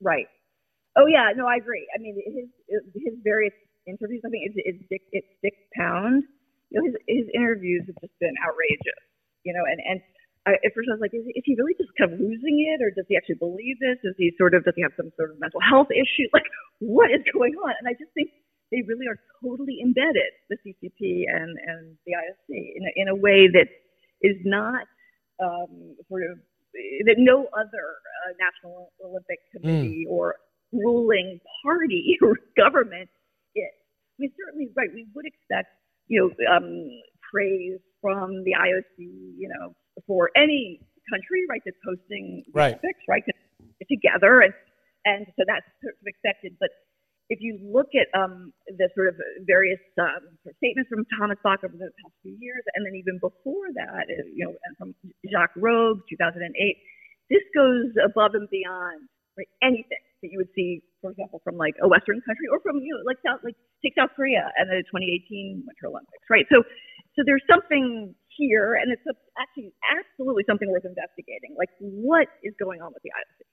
Right. 0.00 0.26
Oh 0.96 1.06
yeah, 1.06 1.30
no, 1.36 1.46
I 1.46 1.56
agree. 1.56 1.86
I 1.94 2.00
mean, 2.00 2.16
his 2.26 2.80
his 2.94 3.14
various 3.24 3.52
interviews. 3.86 4.22
I 4.24 4.30
think 4.30 4.42
it's 4.46 4.56
it's 4.56 4.88
Dick 4.88 5.02
it's 5.12 5.26
Dick 5.42 5.54
Pound. 5.76 6.22
You 6.70 6.80
know, 6.80 6.86
his 6.86 6.94
his 7.06 7.26
interviews 7.34 7.84
have 7.86 7.96
just 8.00 8.18
been 8.20 8.34
outrageous. 8.46 9.02
You 9.44 9.52
know, 9.52 9.62
and 9.68 9.80
and 9.88 10.00
I, 10.46 10.54
at 10.62 10.70
first 10.74 10.86
I 10.86 10.94
was 10.94 11.02
like, 11.02 11.12
is, 11.12 11.26
is 11.26 11.42
he 11.44 11.58
really 11.58 11.74
just 11.74 11.90
kind 11.98 12.14
of 12.14 12.22
losing 12.22 12.62
it, 12.70 12.78
or 12.78 12.94
does 12.94 13.04
he 13.10 13.18
actually 13.18 13.42
believe 13.42 13.82
this? 13.82 13.98
Is 14.06 14.14
he 14.16 14.30
sort 14.38 14.54
of 14.54 14.62
does 14.62 14.74
he 14.78 14.82
have 14.86 14.94
some 14.96 15.10
sort 15.18 15.34
of 15.34 15.40
mental 15.42 15.60
health 15.60 15.90
issue? 15.90 16.30
Like, 16.36 16.46
what 16.78 17.10
is 17.10 17.24
going 17.32 17.54
on? 17.64 17.72
And 17.80 17.88
I 17.88 17.96
just 17.96 18.12
think 18.12 18.30
they 18.70 18.84
really 18.86 19.08
are 19.08 19.18
totally 19.42 19.80
embedded 19.82 20.30
the 20.50 20.56
CCP 20.62 21.24
and 21.26 21.56
and 21.56 21.96
the 22.04 22.12
IOC 22.12 22.48
in 22.50 22.82
a, 22.84 22.92
in 22.96 23.08
a 23.08 23.16
way 23.16 23.48
that 23.48 23.68
is 24.22 24.36
not 24.44 24.84
um, 25.42 25.96
sort 26.08 26.22
of 26.24 26.38
that 27.06 27.16
no 27.18 27.48
other 27.56 27.86
uh, 28.28 28.32
National 28.38 28.92
Olympic 29.04 29.38
Committee 29.52 30.04
or 30.08 30.36
ruling 30.72 31.40
party 31.64 32.18
or 32.22 32.36
government 32.56 33.08
is. 33.54 33.64
I 34.18 34.22
mean, 34.22 34.32
certainly, 34.36 34.68
right, 34.76 34.88
we 34.94 35.06
would 35.14 35.26
expect, 35.26 35.68
you 36.08 36.20
know, 36.20 36.56
um, 36.56 36.88
praise 37.32 37.80
from 38.00 38.44
the 38.44 38.52
IOC, 38.52 38.96
you 38.98 39.48
know, 39.48 39.74
for 40.06 40.30
any 40.36 40.80
country, 41.10 41.46
right, 41.48 41.62
that's 41.64 41.78
hosting 41.86 42.44
the 42.46 42.52
Right. 42.52 42.74
Olympics, 42.74 43.04
right, 43.08 43.24
to 43.24 43.32
get 43.80 43.88
together, 43.88 44.40
and 44.40 44.54
and 45.06 45.26
so 45.38 45.46
that's 45.46 45.64
sort 45.80 45.94
of 45.94 46.06
expected. 46.06 46.56
But 46.58 46.70
if 47.28 47.38
you 47.40 47.58
look 47.62 47.90
at 47.94 48.06
um, 48.14 48.52
the 48.66 48.88
sort 48.94 49.08
of 49.08 49.14
various 49.46 49.80
um, 49.98 50.22
sort 50.42 50.54
of 50.54 50.58
statements 50.58 50.90
from 50.90 51.06
Thomas 51.18 51.38
Bach 51.42 51.62
over 51.64 51.74
the 51.74 51.90
past 52.02 52.14
few 52.22 52.36
years, 52.38 52.62
and 52.74 52.86
then 52.86 52.94
even 52.94 53.18
before 53.18 53.70
that, 53.74 54.06
uh, 54.06 54.26
you 54.30 54.46
know, 54.46 54.54
and 54.66 54.74
from 54.78 54.94
Jacques 55.30 55.54
Rogge, 55.58 56.02
2008, 56.10 56.46
this 57.30 57.42
goes 57.54 57.90
above 58.02 58.34
and 58.34 58.46
beyond 58.50 59.06
right, 59.38 59.50
anything 59.62 60.02
that 60.22 60.30
you 60.30 60.38
would 60.38 60.50
see, 60.54 60.82
for 61.02 61.10
example, 61.10 61.40
from 61.42 61.56
like 61.56 61.74
a 61.82 61.88
Western 61.88 62.22
country 62.22 62.46
or 62.50 62.60
from 62.62 62.78
you 62.78 62.94
know, 62.94 63.02
like 63.06 63.18
South, 63.26 63.42
like 63.42 63.58
take 63.82 63.94
South 63.98 64.10
Korea 64.14 64.50
and 64.56 64.70
the 64.70 64.82
2018 64.90 65.66
Winter 65.66 65.86
Olympics, 65.90 66.26
right? 66.30 66.46
So, 66.50 66.62
so 67.18 67.22
there's 67.26 67.44
something 67.50 68.14
here, 68.36 68.74
and 68.74 68.92
it's 68.92 69.02
actually 69.38 69.72
absolutely 69.96 70.44
something 70.46 70.70
worth 70.70 70.84
investigating. 70.84 71.54
Like, 71.58 71.70
what 71.78 72.28
is 72.42 72.54
going 72.58 72.80
on 72.80 72.92
with 72.92 73.02
the 73.02 73.10
IOC? 73.10 73.46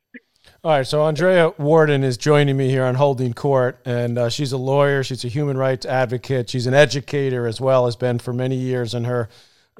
All 0.63 0.71
right, 0.71 0.87
so 0.87 1.03
Andrea 1.03 1.53
Worden 1.57 2.03
is 2.03 2.17
joining 2.17 2.57
me 2.57 2.69
here 2.69 2.83
on 2.83 2.95
Holding 2.95 3.33
Court, 3.33 3.79
and 3.85 4.17
uh, 4.17 4.29
she's 4.29 4.51
a 4.51 4.57
lawyer. 4.57 5.03
She's 5.03 5.23
a 5.23 5.29
human 5.29 5.57
rights 5.57 5.85
advocate. 5.85 6.49
She's 6.49 6.67
an 6.67 6.73
educator 6.73 7.47
as 7.47 7.61
well, 7.61 7.85
has 7.85 7.95
been 7.95 8.19
for 8.19 8.33
many 8.33 8.55
years 8.55 8.93
in 8.93 9.05
her 9.05 9.29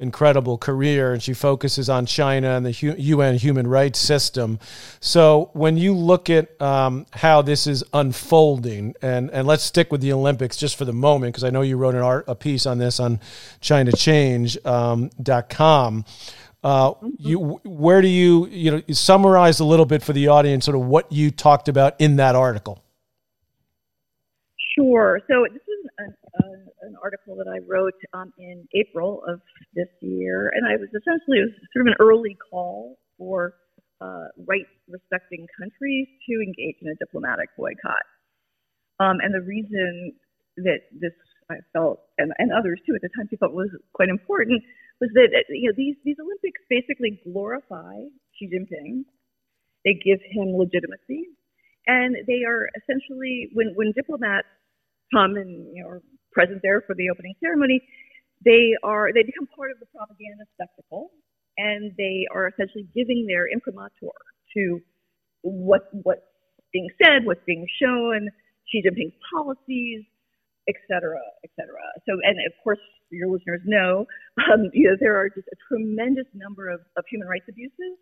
incredible 0.00 0.58
career, 0.58 1.12
and 1.12 1.22
she 1.22 1.34
focuses 1.34 1.88
on 1.88 2.06
China 2.06 2.50
and 2.56 2.66
the 2.66 2.94
UN 2.98 3.36
human 3.36 3.66
rights 3.66 3.98
system. 3.98 4.58
So, 5.00 5.50
when 5.52 5.76
you 5.76 5.94
look 5.94 6.30
at 6.30 6.60
um, 6.60 7.06
how 7.12 7.42
this 7.42 7.66
is 7.66 7.84
unfolding, 7.92 8.94
and, 9.02 9.30
and 9.30 9.46
let's 9.46 9.62
stick 9.62 9.92
with 9.92 10.00
the 10.00 10.12
Olympics 10.12 10.56
just 10.56 10.76
for 10.76 10.84
the 10.84 10.92
moment, 10.92 11.34
because 11.34 11.44
I 11.44 11.50
know 11.50 11.62
you 11.62 11.76
wrote 11.76 11.94
an 11.94 12.02
art, 12.02 12.24
a 12.28 12.34
piece 12.34 12.66
on 12.66 12.78
this 12.78 13.00
on 13.00 13.20
ChinaChange.com. 13.60 15.10
dot 15.22 15.48
com. 15.48 16.04
Uh, 16.62 16.94
you, 17.18 17.60
where 17.64 18.00
do 18.00 18.08
you, 18.08 18.46
you 18.46 18.70
know, 18.70 18.82
summarize 18.90 19.60
a 19.60 19.64
little 19.64 19.84
bit 19.84 20.02
for 20.02 20.14
the 20.14 20.28
audience, 20.28 20.64
sort 20.64 20.74
of 20.76 20.86
what 20.86 21.12
you 21.12 21.30
talked 21.30 21.68
about 21.68 21.94
in 22.00 22.16
that 22.16 22.34
article? 22.34 22.82
Sure. 24.74 25.20
So 25.28 25.46
this 25.52 25.62
is 26.40 26.68
an, 26.82 26.94
article 27.02 27.36
that 27.36 27.48
I 27.48 27.60
wrote 27.68 27.98
um, 28.12 28.32
in 28.38 28.66
April 28.74 29.22
of 29.28 29.40
this 29.74 29.88
year, 30.00 30.50
and 30.54 30.66
I 30.66 30.76
was 30.76 30.88
essentially 30.88 31.40
was 31.44 31.52
sort 31.72 31.86
of 31.86 31.92
an 31.92 31.98
early 32.00 32.36
call 32.50 32.96
for 33.18 33.54
uh, 34.00 34.28
right-respecting 34.46 35.46
countries 35.58 36.08
to 36.28 36.34
engage 36.40 36.76
in 36.82 36.88
a 36.88 36.96
diplomatic 36.96 37.48
boycott. 37.56 38.04
Um, 39.00 39.18
and 39.22 39.34
the 39.34 39.44
reason 39.44 40.12
that 40.58 40.86
this 40.92 41.12
I 41.50 41.56
felt, 41.72 42.00
and, 42.16 42.32
and 42.38 42.52
others 42.52 42.80
too 42.86 42.94
at 42.94 43.02
the 43.02 43.10
time, 43.12 43.28
felt 43.38 43.52
was 43.52 43.68
quite 43.92 44.08
important, 44.08 44.62
was 45.00 45.10
that 45.14 45.28
uh, 45.34 45.44
you 45.50 45.68
know 45.68 45.76
these 45.76 45.96
these 46.04 46.16
Olympics 46.20 46.60
basically 46.70 47.20
glorify 47.24 48.00
Xi 48.38 48.48
Jinping. 48.48 49.04
They 49.84 49.94
give 50.00 50.20
him 50.24 50.56
legitimacy, 50.56 51.28
and 51.86 52.16
they 52.26 52.44
are 52.48 52.68
essentially 52.80 53.50
when 53.52 53.74
when 53.74 53.92
diplomats 53.92 54.48
come 55.12 55.36
and 55.36 55.68
you 55.74 55.82
know 55.82 56.00
present 56.34 56.60
there 56.62 56.82
for 56.82 56.94
the 56.94 57.08
opening 57.10 57.34
ceremony, 57.40 57.80
they 58.44 58.74
are 58.82 59.12
they 59.12 59.22
become 59.22 59.46
part 59.54 59.70
of 59.70 59.78
the 59.80 59.86
propaganda 59.94 60.44
spectacle, 60.54 61.10
and 61.56 61.92
they 61.96 62.26
are 62.34 62.48
essentially 62.48 62.86
giving 62.94 63.26
their 63.26 63.48
imprimatur 63.48 64.12
to 64.54 64.80
what 65.42 65.88
what's 66.02 66.26
being 66.72 66.88
said, 67.00 67.24
what's 67.24 67.44
being 67.46 67.66
shown, 67.80 68.28
Xi 68.68 68.82
Jinping's 68.82 69.14
policies, 69.32 70.04
et 70.68 70.74
cetera, 70.88 71.20
et 71.44 71.50
cetera. 71.56 71.80
So, 72.06 72.18
and 72.22 72.36
of 72.46 72.52
course, 72.62 72.82
your 73.10 73.28
listeners 73.28 73.60
know, 73.64 74.06
um, 74.50 74.70
you 74.72 74.90
know, 74.90 74.96
there 75.00 75.16
are 75.16 75.28
just 75.28 75.48
a 75.48 75.56
tremendous 75.68 76.26
number 76.34 76.68
of, 76.68 76.80
of 76.96 77.04
human 77.08 77.28
rights 77.28 77.46
abuses 77.48 77.96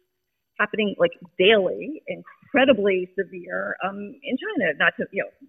happening 0.58 0.94
like 0.98 1.12
daily, 1.38 2.02
incredibly 2.06 3.08
severe 3.18 3.76
um, 3.84 4.14
in 4.22 4.36
China. 4.36 4.72
Not 4.78 4.92
to, 4.98 5.06
you 5.12 5.24
know, 5.24 5.48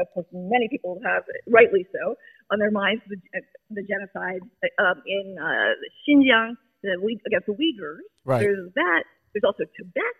of 0.00 0.06
course, 0.12 0.26
many 0.32 0.68
people 0.68 1.00
have, 1.04 1.24
rightly 1.48 1.86
so, 1.92 2.14
on 2.50 2.58
their 2.58 2.70
minds 2.70 3.02
the, 3.08 3.16
the 3.70 3.82
genocide 3.82 4.40
um, 4.78 5.02
in 5.06 5.36
uh, 5.40 5.72
Xinjiang 6.04 6.54
the, 6.82 6.98
against 7.26 7.46
the 7.46 7.56
Uyghurs. 7.56 8.04
Right. 8.24 8.40
There's 8.40 8.68
that. 8.74 9.04
There's 9.32 9.44
also 9.46 9.64
Tibet. 9.76 10.16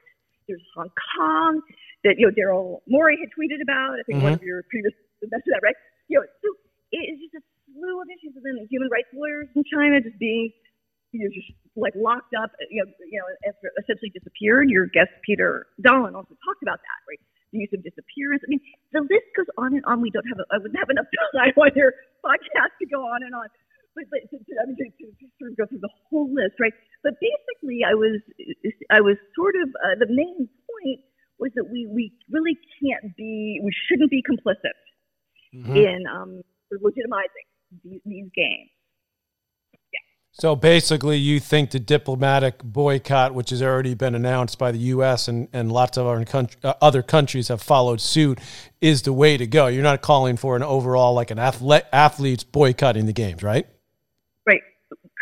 There's 0.49 0.63
Hong 0.75 0.91
Kong 0.91 1.61
that 2.05 2.19
you 2.19 2.27
know 2.27 2.35
Daryl 2.35 2.83
Morey 2.89 3.19
had 3.21 3.31
tweeted 3.31 3.63
about. 3.63 4.01
I 4.01 4.03
think 4.09 4.23
one 4.23 4.35
of 4.35 4.43
your 4.43 4.65
previous 4.67 4.93
mentioned 5.23 5.55
that, 5.55 5.63
right? 5.63 5.79
You 6.09 6.19
know, 6.19 6.27
so 6.43 6.49
it 6.91 7.07
is 7.15 7.23
just 7.23 7.39
a 7.39 7.43
slew 7.71 8.03
of 8.03 8.09
issues, 8.11 8.35
and 8.35 8.43
then 8.43 8.59
the 8.59 8.67
human 8.67 8.91
rights 8.91 9.07
lawyers 9.15 9.47
in 9.55 9.63
China 9.71 10.01
just 10.03 10.19
being 10.19 10.51
you 11.13 11.29
know, 11.29 11.31
just 11.31 11.53
like 11.77 11.93
locked 11.95 12.33
up, 12.33 12.51
you 12.73 12.83
know, 12.83 12.89
you 13.05 13.21
know, 13.21 13.29
essentially 13.79 14.11
disappeared. 14.17 14.69
Your 14.69 14.89
guest 14.89 15.13
Peter 15.25 15.69
Dahlin 15.85 16.17
also 16.17 16.35
talked 16.41 16.65
about 16.65 16.81
that, 16.81 17.01
right? 17.05 17.21
The 17.53 17.61
use 17.61 17.73
of 17.77 17.85
disappearance. 17.85 18.41
I 18.45 18.49
mean, 18.49 18.65
the 18.97 19.05
list 19.05 19.29
goes 19.37 19.49
on 19.61 19.77
and 19.77 19.85
on. 19.85 20.01
We 20.01 20.09
don't 20.09 20.25
have, 20.25 20.41
a, 20.41 20.45
I 20.49 20.57
wouldn't 20.57 20.81
have 20.81 20.89
enough 20.89 21.07
time 21.37 21.53
on 21.61 21.71
your 21.77 21.93
podcast 22.25 22.73
to 22.81 22.87
go 22.89 23.05
on 23.05 23.23
and 23.23 23.37
on. 23.37 23.47
But, 23.93 24.09
but 24.09 24.25
to, 24.33 24.37
to, 24.41 24.53
I 24.57 24.65
mean, 24.65 24.81
to, 24.81 24.89
to, 24.89 25.25
sort 25.37 25.53
of 25.53 25.57
go 25.61 25.65
through 25.69 25.85
the 25.85 25.93
whole 26.09 26.33
list, 26.33 26.57
right? 26.57 26.73
But 27.05 27.21
basically, 27.21 27.85
I 27.85 27.93
was, 27.93 28.25
I 28.89 29.05
was 29.05 29.21
sort 29.37 29.53
of 29.61 29.69
uh, 29.85 30.01
the 30.01 30.09
main 30.09 30.49
point 30.49 31.05
was 31.37 31.53
that 31.61 31.69
we 31.69 31.85
we 31.93 32.09
really 32.33 32.57
can't 32.81 33.13
be, 33.17 33.61
we 33.61 33.73
shouldn't 33.85 34.09
be 34.09 34.25
complicit 34.25 34.79
in 35.53 36.09
um, 36.09 36.41
legitimizing 36.73 37.47
these, 37.85 38.01
these 38.07 38.31
games. 38.33 38.72
So 40.35 40.57
basically, 40.57 41.19
you 41.19 41.41
think 41.41 41.73
the 41.73 41.79
diplomatic 41.79 42.63
boycott, 42.65 43.35
which 43.35 43.51
has 43.51 43.63
already 43.63 43.93
been 43.93 44.15
announced 44.15 44.59
by 44.59 44.73
the 44.73 44.79
U.S. 44.79 45.29
and, 45.29 45.47
and 45.53 45.71
lots 45.71 45.99
of 45.99 46.07
our 46.07 46.25
country, 46.25 46.59
uh, 46.65 46.73
other 46.81 47.03
countries 47.03 47.49
have 47.49 47.61
followed 47.61 48.01
suit, 48.01 48.39
is 48.81 49.03
the 49.03 49.13
way 49.13 49.37
to 49.37 49.47
go. 49.47 49.67
You're 49.67 49.83
not 49.83 50.01
calling 50.01 50.39
for 50.39 50.57
an 50.57 50.63
overall, 50.63 51.13
like 51.13 51.31
an 51.31 51.39
athlete, 51.39 51.85
athletes 51.93 52.45
boycotting 52.45 53.05
the 53.05 53.13
games, 53.13 53.43
right? 53.43 53.67
Right, 54.47 54.63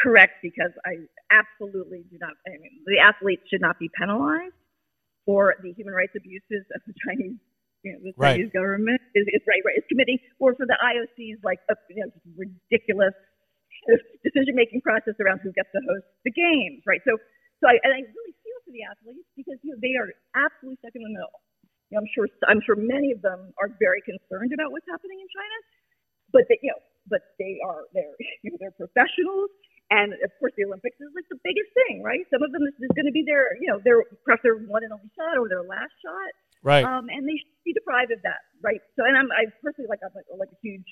correct, 0.01 0.35
because 0.43 0.71
I 0.87 0.93
absolutely 1.33 2.05
do 2.09 2.17
not, 2.21 2.31
I 2.47 2.51
mean, 2.53 2.79
the 2.87 3.01
athletes 3.01 3.43
should 3.51 3.61
not 3.61 3.81
be 3.81 3.91
penalized 3.99 4.55
for 5.27 5.57
the 5.61 5.73
human 5.73 5.93
rights 5.93 6.13
abuses 6.17 6.65
of 6.73 6.83
the 6.87 6.95
Chinese, 7.05 7.35
you 7.83 7.93
know, 7.93 7.99
the 8.05 8.13
Right. 8.17 8.37
Chinese 8.37 8.53
government 8.53 9.01
is, 9.17 9.27
is 9.27 9.43
right, 9.49 9.63
right, 9.67 9.75
is 9.77 9.85
committing, 9.89 10.19
or 10.39 10.55
for 10.55 10.67
the 10.67 10.79
IOC's 10.79 11.43
like, 11.43 11.59
uh, 11.69 11.75
you 11.89 12.05
know, 12.07 12.47
just 12.71 13.17
ridiculous 13.87 14.05
decision-making 14.25 14.81
process 14.83 15.15
around 15.21 15.41
who 15.41 15.53
gets 15.53 15.69
to 15.73 15.81
host 15.89 16.07
the 16.25 16.33
games, 16.33 16.83
right? 16.87 17.01
So, 17.07 17.17
so 17.61 17.69
I, 17.69 17.77
and 17.85 17.93
I 17.93 18.01
really 18.05 18.35
feel 18.45 18.59
for 18.65 18.73
the 18.73 18.85
athletes 18.85 19.29
because 19.37 19.57
you 19.63 19.73
know 19.73 19.79
they 19.81 19.97
are 19.97 20.09
absolutely 20.37 20.79
stuck 20.81 20.95
in 20.97 21.03
the 21.05 21.13
middle. 21.13 21.33
You 21.91 21.99
know, 21.99 22.07
I'm 22.07 22.11
sure, 22.15 22.27
I'm 22.47 22.63
sure 22.63 22.77
many 22.79 23.11
of 23.11 23.21
them 23.21 23.51
are 23.59 23.73
very 23.83 24.01
concerned 24.07 24.53
about 24.55 24.71
what's 24.71 24.87
happening 24.89 25.19
in 25.19 25.29
China, 25.29 25.57
but 26.33 26.47
they, 26.49 26.59
you 26.63 26.71
know, 26.71 26.81
but 27.11 27.35
they 27.41 27.59
are 27.65 27.89
they're 27.93 28.15
you 28.45 28.53
know, 28.53 28.59
they're 28.61 28.77
professionals, 28.77 29.51
and 29.91 30.15
of 30.21 30.31
course 30.39 30.55
the 30.57 30.65
Olympics 30.65 30.97
is 31.01 31.11
like 31.17 31.27
the 31.29 31.41
biggest 31.43 31.71
thing, 31.87 32.01
right? 32.05 32.23
Some 32.31 32.45
of 32.45 32.53
them 32.53 32.63
this 32.65 32.77
is 32.79 32.93
going 32.95 33.09
to 33.09 33.15
be 33.15 33.25
their 33.27 33.57
you 33.61 33.69
know 33.69 33.81
their 33.83 34.05
perhaps 34.25 34.45
their 34.45 34.57
one 34.57 34.85
and 34.85 34.93
only 34.95 35.11
shot 35.17 35.37
or 35.37 35.49
their 35.51 35.65
last 35.67 35.93
shot, 36.01 36.33
Right. 36.63 36.85
um, 36.85 37.09
and 37.09 37.25
they 37.27 37.37
should 37.41 37.57
be 37.65 37.73
deprived 37.73 38.13
of 38.13 38.21
that, 38.23 38.45
right? 38.63 38.81
So, 38.97 39.05
and 39.05 39.17
I'm 39.17 39.29
I 39.33 39.49
personally 39.65 39.89
like 39.89 40.01
I'm 40.05 40.13
like, 40.15 40.29
like 40.31 40.53
a 40.53 40.61
huge 40.63 40.87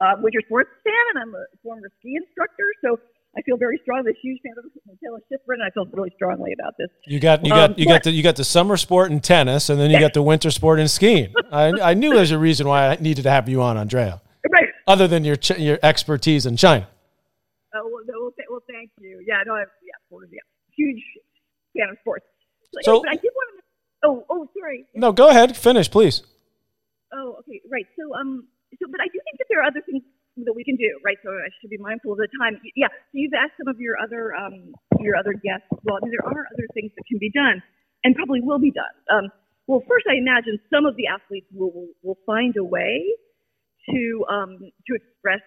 uh, 0.00 0.14
winter 0.20 0.40
sports 0.46 0.70
fan, 0.82 1.04
and 1.14 1.22
I'm 1.22 1.34
a 1.34 1.44
former 1.62 1.88
ski 2.00 2.16
instructor, 2.16 2.64
so 2.84 2.98
I 3.36 3.42
feel 3.42 3.56
very 3.56 3.78
strongly. 3.82 4.12
A 4.12 4.14
huge 4.22 4.40
fan 4.42 4.52
of 4.58 5.00
Taylor 5.00 5.20
Shiffrin, 5.30 5.54
and 5.54 5.62
I 5.64 5.70
feel 5.70 5.86
really 5.92 6.12
strongly 6.14 6.52
about 6.52 6.74
this. 6.78 6.88
You 7.06 7.20
got 7.20 7.44
you 7.44 7.50
got 7.50 7.70
um, 7.70 7.74
you 7.78 7.86
got 7.86 8.02
the 8.02 8.10
you 8.10 8.22
got 8.22 8.36
the 8.36 8.44
summer 8.44 8.76
sport 8.76 9.10
in 9.10 9.20
tennis, 9.20 9.70
and 9.70 9.80
then 9.80 9.90
you 9.90 10.00
got 10.00 10.14
the 10.14 10.22
winter 10.22 10.50
sport 10.50 10.80
in 10.80 10.88
skiing. 10.88 11.32
I, 11.52 11.72
I 11.80 11.94
knew 11.94 12.14
there's 12.14 12.30
a 12.30 12.38
reason 12.38 12.68
why 12.68 12.88
I 12.88 12.96
needed 12.96 13.22
to 13.22 13.30
have 13.30 13.48
you 13.48 13.62
on, 13.62 13.76
Andrea. 13.76 14.20
Right. 14.50 14.68
Other 14.86 15.08
than 15.08 15.24
your 15.24 15.36
your 15.56 15.78
expertise 15.82 16.46
in 16.46 16.56
China. 16.56 16.86
Oh 17.74 17.88
well, 17.90 18.02
no, 18.06 18.30
well, 18.50 18.62
thank 18.70 18.90
you. 19.00 19.22
Yeah, 19.26 19.42
no, 19.46 19.54
I, 19.54 19.64
yeah, 19.82 20.18
yeah, 20.30 20.40
huge 20.76 21.02
fan 21.76 21.90
of 21.90 21.98
sports. 22.00 22.26
So, 22.82 23.02
but 23.02 23.10
I 23.10 23.16
did 23.16 23.30
want 23.34 23.50
to. 23.56 23.64
Oh, 24.06 24.24
oh, 24.28 24.48
sorry. 24.58 24.84
No, 24.94 25.12
go 25.12 25.28
ahead. 25.28 25.56
Finish, 25.56 25.90
please. 25.90 26.22
Oh, 27.12 27.36
okay, 27.40 27.62
right. 27.70 27.86
So, 27.98 28.14
um, 28.14 28.46
so, 28.78 28.86
but 28.90 29.00
I 29.00 29.08
do 29.08 29.18
there 29.54 29.62
are 29.62 29.70
other 29.70 29.86
things 29.86 30.02
that 30.42 30.50
we 30.50 30.66
can 30.66 30.74
do, 30.74 30.90
right? 31.06 31.16
So 31.22 31.30
I 31.30 31.46
should 31.62 31.70
be 31.70 31.78
mindful 31.78 32.10
of 32.12 32.18
the 32.18 32.26
time. 32.42 32.58
Yeah. 32.74 32.90
So 32.90 33.14
you've 33.14 33.38
asked 33.38 33.54
some 33.54 33.70
of 33.70 33.78
your 33.78 33.94
other 34.02 34.34
um, 34.34 34.74
your 34.98 35.14
other 35.14 35.30
guests. 35.30 35.70
Well, 35.86 36.02
I 36.02 36.02
mean, 36.02 36.10
there 36.10 36.26
are 36.26 36.42
other 36.50 36.66
things 36.74 36.90
that 36.98 37.06
can 37.06 37.22
be 37.22 37.30
done, 37.30 37.62
and 38.02 38.18
probably 38.18 38.42
will 38.42 38.58
be 38.58 38.74
done. 38.74 38.94
Um, 39.06 39.30
well, 39.70 39.86
first, 39.86 40.10
I 40.10 40.18
imagine 40.18 40.58
some 40.74 40.90
of 40.90 40.98
the 40.98 41.06
athletes 41.06 41.46
will 41.54 41.70
will, 41.70 41.90
will 42.02 42.18
find 42.26 42.58
a 42.58 42.66
way 42.66 43.06
to 43.94 44.26
um, 44.26 44.58
to 44.58 44.90
express 44.98 45.46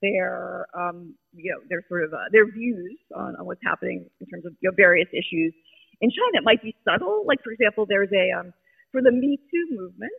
their 0.00 0.70
um, 0.70 1.18
you 1.34 1.50
know 1.50 1.58
their 1.66 1.82
sort 1.90 2.06
of 2.06 2.14
uh, 2.14 2.30
their 2.30 2.46
views 2.46 2.94
on, 3.18 3.34
on 3.34 3.46
what's 3.46 3.62
happening 3.66 4.06
in 4.22 4.26
terms 4.30 4.46
of 4.46 4.54
you 4.62 4.70
know, 4.70 4.74
various 4.78 5.10
issues 5.10 5.50
in 5.98 6.10
China. 6.14 6.38
It 6.38 6.46
might 6.46 6.62
be 6.62 6.78
subtle, 6.86 7.26
like 7.26 7.42
for 7.42 7.50
example, 7.50 7.90
there's 7.90 8.14
a 8.14 8.38
um, 8.38 8.54
for 8.94 9.02
the 9.02 9.10
Me 9.10 9.34
Too 9.50 9.66
movement 9.74 10.14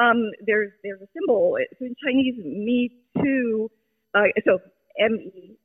um, 0.00 0.30
there's 0.46 0.72
there's 0.82 1.00
a 1.00 1.08
symbol. 1.14 1.56
So 1.78 1.84
in 1.84 1.94
Chinese, 2.04 2.34
me 2.44 2.90
too. 3.22 3.70
Uh, 4.14 4.30
so 4.44 4.58
M 4.98 5.18
E 5.18 5.56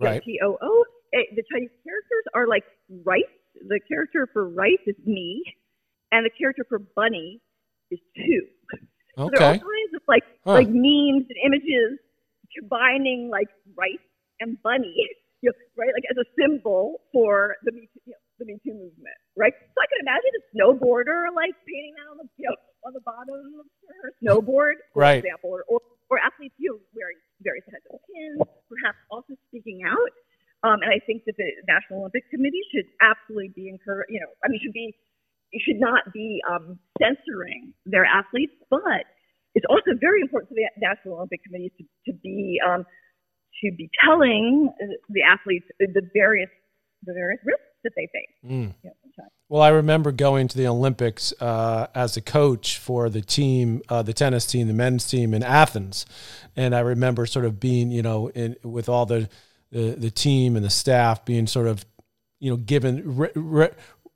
T 0.00 0.40
O 0.44 0.58
O. 0.60 0.84
The 1.12 1.42
Chinese 1.50 1.70
characters 1.84 2.24
are 2.34 2.46
like 2.46 2.64
rice. 3.04 3.22
The 3.54 3.80
character 3.88 4.28
for 4.32 4.48
rice 4.48 4.82
is 4.86 4.96
me, 5.06 5.42
and 6.12 6.24
the 6.24 6.30
character 6.30 6.64
for 6.68 6.78
bunny 6.78 7.40
is 7.90 7.98
two. 8.16 8.46
Okay. 8.74 8.84
So 9.16 9.30
there 9.34 9.42
are 9.42 9.52
all 9.52 9.58
kinds 9.58 9.94
of 9.94 10.02
like 10.06 10.22
huh. 10.44 10.52
like 10.52 10.68
memes 10.68 11.26
and 11.26 11.38
images 11.44 11.98
combining 12.58 13.30
like 13.30 13.48
rice 13.76 14.04
and 14.40 14.60
bunny, 14.62 14.94
you 15.42 15.50
know, 15.50 15.56
right? 15.76 15.90
Like 15.94 16.04
as 16.10 16.18
a 16.18 16.26
symbol 16.38 17.02
for 17.12 17.56
the 17.64 17.72
Me 17.72 17.88
Too, 17.94 18.00
you 18.06 18.12
know, 18.12 18.22
the 18.38 18.44
Me 18.46 18.58
Too 18.62 18.74
movement, 18.74 19.18
right? 19.36 19.54
So 19.54 19.78
I 19.80 19.86
can 19.86 20.02
imagine 20.02 20.32
a 20.38 20.42
snowboarder 20.54 21.34
like 21.34 21.54
painting 21.66 21.94
that 21.98 22.10
on 22.10 22.18
the 22.18 22.28
you 22.36 22.46
know 22.50 22.56
on 22.88 22.96
the 22.96 23.04
bottom 23.04 23.60
of 23.60 23.68
her 24.00 24.10
snowboard, 24.24 24.80
for 24.96 25.04
right. 25.04 25.20
example, 25.20 25.52
or, 25.52 25.62
or, 25.68 25.80
or 26.08 26.16
athletes 26.24 26.56
you 26.56 26.72
know, 26.72 26.80
wearing 26.96 27.20
various 27.44 27.68
heads 27.68 27.84
of 27.92 28.00
pins, 28.08 28.40
perhaps 28.64 28.96
also 29.12 29.36
speaking 29.52 29.84
out. 29.84 30.12
Um, 30.64 30.80
and 30.82 30.90
I 30.90 30.98
think 31.04 31.28
that 31.28 31.36
the 31.36 31.52
National 31.68 32.08
Olympic 32.08 32.24
Committee 32.32 32.64
should 32.72 32.88
absolutely 33.04 33.52
be 33.54 33.68
encouraged. 33.68 34.10
You 34.10 34.24
know, 34.24 34.32
I 34.42 34.48
mean, 34.48 34.58
should 34.64 34.74
be 34.74 34.96
it 35.52 35.62
should 35.62 35.78
not 35.78 36.12
be 36.12 36.40
um, 36.50 36.80
censoring 36.98 37.72
their 37.86 38.04
athletes, 38.04 38.52
but 38.68 39.06
it's 39.54 39.64
also 39.70 39.94
very 40.00 40.20
important 40.20 40.50
for 40.50 40.58
the 40.58 40.66
National 40.76 41.16
Olympic 41.22 41.44
Committee 41.44 41.72
to, 41.78 41.84
to 42.10 42.12
be 42.18 42.58
um, 42.58 42.84
to 43.62 43.70
be 43.76 43.88
telling 44.02 44.72
the 45.08 45.22
athletes 45.22 45.66
the 45.78 46.02
various 46.10 46.50
the 47.04 47.14
various 47.14 47.40
risks 47.44 47.70
that 47.84 47.92
they 47.94 48.08
face. 48.10 48.34
Mm. 48.42 48.74
You 48.82 48.90
know, 48.90 48.96
well, 49.48 49.62
I 49.62 49.68
remember 49.68 50.12
going 50.12 50.46
to 50.48 50.56
the 50.56 50.66
Olympics 50.66 51.32
uh, 51.40 51.86
as 51.94 52.16
a 52.16 52.20
coach 52.20 52.78
for 52.78 53.08
the 53.08 53.22
team, 53.22 53.80
uh, 53.88 54.02
the 54.02 54.12
tennis 54.12 54.44
team, 54.44 54.66
the 54.66 54.74
men's 54.74 55.06
team 55.06 55.32
in 55.32 55.42
Athens, 55.42 56.04
and 56.54 56.74
I 56.74 56.80
remember 56.80 57.24
sort 57.24 57.46
of 57.46 57.58
being, 57.58 57.90
you 57.90 58.02
know, 58.02 58.28
in, 58.28 58.56
with 58.62 58.90
all 58.90 59.06
the, 59.06 59.28
the, 59.70 59.94
the 59.96 60.10
team 60.10 60.54
and 60.54 60.64
the 60.64 60.70
staff 60.70 61.24
being 61.24 61.46
sort 61.46 61.66
of, 61.66 61.86
you 62.40 62.50
know, 62.50 62.56
given 62.58 63.16
re, 63.16 63.28
re, 63.34 63.68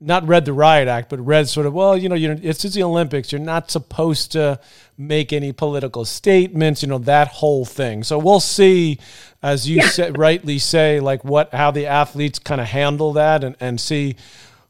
not 0.03 0.27
read 0.27 0.45
the 0.45 0.53
riot 0.53 0.89
act, 0.89 1.09
but 1.09 1.25
read 1.25 1.49
sort 1.49 1.65
of, 1.65 1.73
well, 1.73 1.97
you 1.97 2.09
know, 2.09 2.15
you're, 2.15 2.37
it's 2.43 2.61
just 2.61 2.75
the 2.75 2.83
Olympics. 2.83 3.33
You're 3.33 3.41
not 3.41 3.71
supposed 3.71 4.33
to 4.33 4.61
make 4.99 5.33
any 5.33 5.53
political 5.53 6.05
statements, 6.05 6.83
you 6.83 6.89
know, 6.89 6.99
that 6.99 7.29
whole 7.29 7.65
thing. 7.65 8.03
So 8.03 8.19
we'll 8.19 8.41
see, 8.41 8.99
as 9.43 9.69
you 9.69 9.77
yeah. 9.77 9.89
said, 9.89 10.19
rightly 10.19 10.59
say, 10.59 11.01
like 11.01 11.25
what, 11.25 11.55
how 11.55 11.71
the 11.71 11.87
athletes 11.87 12.39
kind 12.39 12.61
of 12.61 12.67
handle 12.67 13.13
that 13.15 13.45
and, 13.45 13.57
and 13.61 13.81
see 13.81 14.17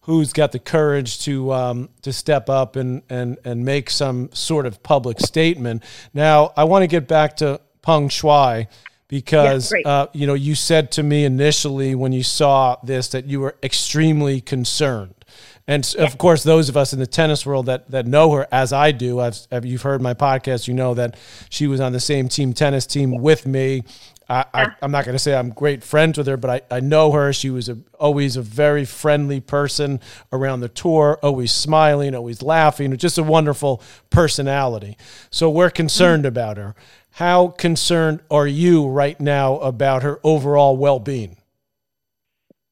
who's 0.02 0.32
got 0.32 0.52
the 0.52 0.58
courage 0.58 1.24
to, 1.24 1.52
um, 1.52 1.88
to 2.02 2.12
step 2.12 2.48
up 2.48 2.76
and, 2.76 3.02
and, 3.08 3.38
and 3.44 3.64
make 3.64 3.88
some 3.90 4.30
sort 4.32 4.66
of 4.66 4.82
public 4.82 5.20
statement. 5.20 5.82
Now, 6.12 6.52
I 6.56 6.64
want 6.64 6.82
to 6.82 6.88
get 6.88 7.08
back 7.08 7.36
to 7.38 7.60
Peng 7.82 8.08
Shuai 8.08 8.68
because 9.08 9.72
yeah, 9.76 9.88
uh, 9.88 10.06
you 10.14 10.26
know 10.26 10.32
you 10.32 10.54
said 10.54 10.90
to 10.92 11.02
me 11.02 11.24
initially 11.24 11.94
when 11.94 12.12
you 12.12 12.22
saw 12.22 12.76
this 12.82 13.08
that 13.08 13.26
you 13.26 13.40
were 13.40 13.54
extremely 13.62 14.40
concerned 14.40 15.22
and 15.68 15.94
of 15.98 16.18
course, 16.18 16.42
those 16.42 16.68
of 16.68 16.76
us 16.76 16.92
in 16.92 16.98
the 16.98 17.06
tennis 17.06 17.46
world 17.46 17.66
that 17.66 17.90
that 17.92 18.06
know 18.06 18.32
her 18.32 18.48
as 18.50 18.72
I 18.72 18.90
do, 18.90 19.20
I've, 19.20 19.64
you've 19.64 19.82
heard 19.82 20.02
my 20.02 20.14
podcast, 20.14 20.66
you 20.66 20.74
know 20.74 20.94
that 20.94 21.16
she 21.50 21.68
was 21.68 21.80
on 21.80 21.92
the 21.92 22.00
same 22.00 22.28
team 22.28 22.52
tennis 22.52 22.84
team 22.84 23.20
with 23.20 23.46
me. 23.46 23.84
I, 24.28 24.72
am 24.82 24.90
not 24.90 25.04
going 25.04 25.14
to 25.14 25.18
say 25.18 25.34
I'm 25.34 25.50
great 25.50 25.82
friends 25.82 26.18
with 26.18 26.26
her, 26.26 26.36
but 26.36 26.64
I, 26.70 26.76
I 26.76 26.80
know 26.80 27.12
her. 27.12 27.32
She 27.32 27.50
was 27.50 27.68
a, 27.68 27.78
always 27.98 28.36
a 28.36 28.42
very 28.42 28.84
friendly 28.84 29.40
person 29.40 30.00
around 30.32 30.60
the 30.60 30.68
tour, 30.68 31.18
always 31.22 31.52
smiling, 31.52 32.14
always 32.14 32.42
laughing, 32.42 32.96
just 32.96 33.18
a 33.18 33.22
wonderful 33.22 33.82
personality. 34.10 34.96
So 35.30 35.50
we're 35.50 35.70
concerned 35.70 36.22
mm-hmm. 36.22 36.28
about 36.28 36.56
her. 36.56 36.74
How 37.10 37.48
concerned 37.48 38.20
are 38.30 38.46
you 38.46 38.86
right 38.88 39.20
now 39.20 39.58
about 39.58 40.02
her 40.02 40.18
overall 40.24 40.76
well 40.76 40.98
being? 40.98 41.36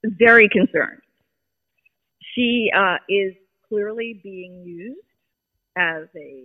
Very 0.03 0.49
concerned 0.49 1.01
she 2.35 2.71
uh, 2.77 2.97
is 3.09 3.35
clearly 3.69 4.21
being 4.23 4.63
used 4.65 4.99
as 5.77 6.05
a 6.17 6.45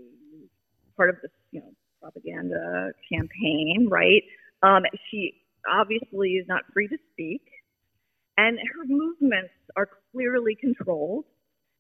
part 0.96 1.10
of 1.10 1.18
this, 1.22 1.32
you 1.52 1.60
know, 1.60 1.72
propaganda 2.02 2.91
campaign, 3.12 3.88
right? 3.89 4.24
Um, 4.65 4.82
she 5.12 5.45
obviously 5.69 6.41
is 6.41 6.47
not 6.49 6.63
free 6.73 6.88
to 6.88 6.97
speak, 7.13 7.41
and 8.38 8.58
her 8.58 8.86
movements 8.89 9.54
are 9.78 9.88
clearly 10.12 10.58
controlled. 10.60 11.25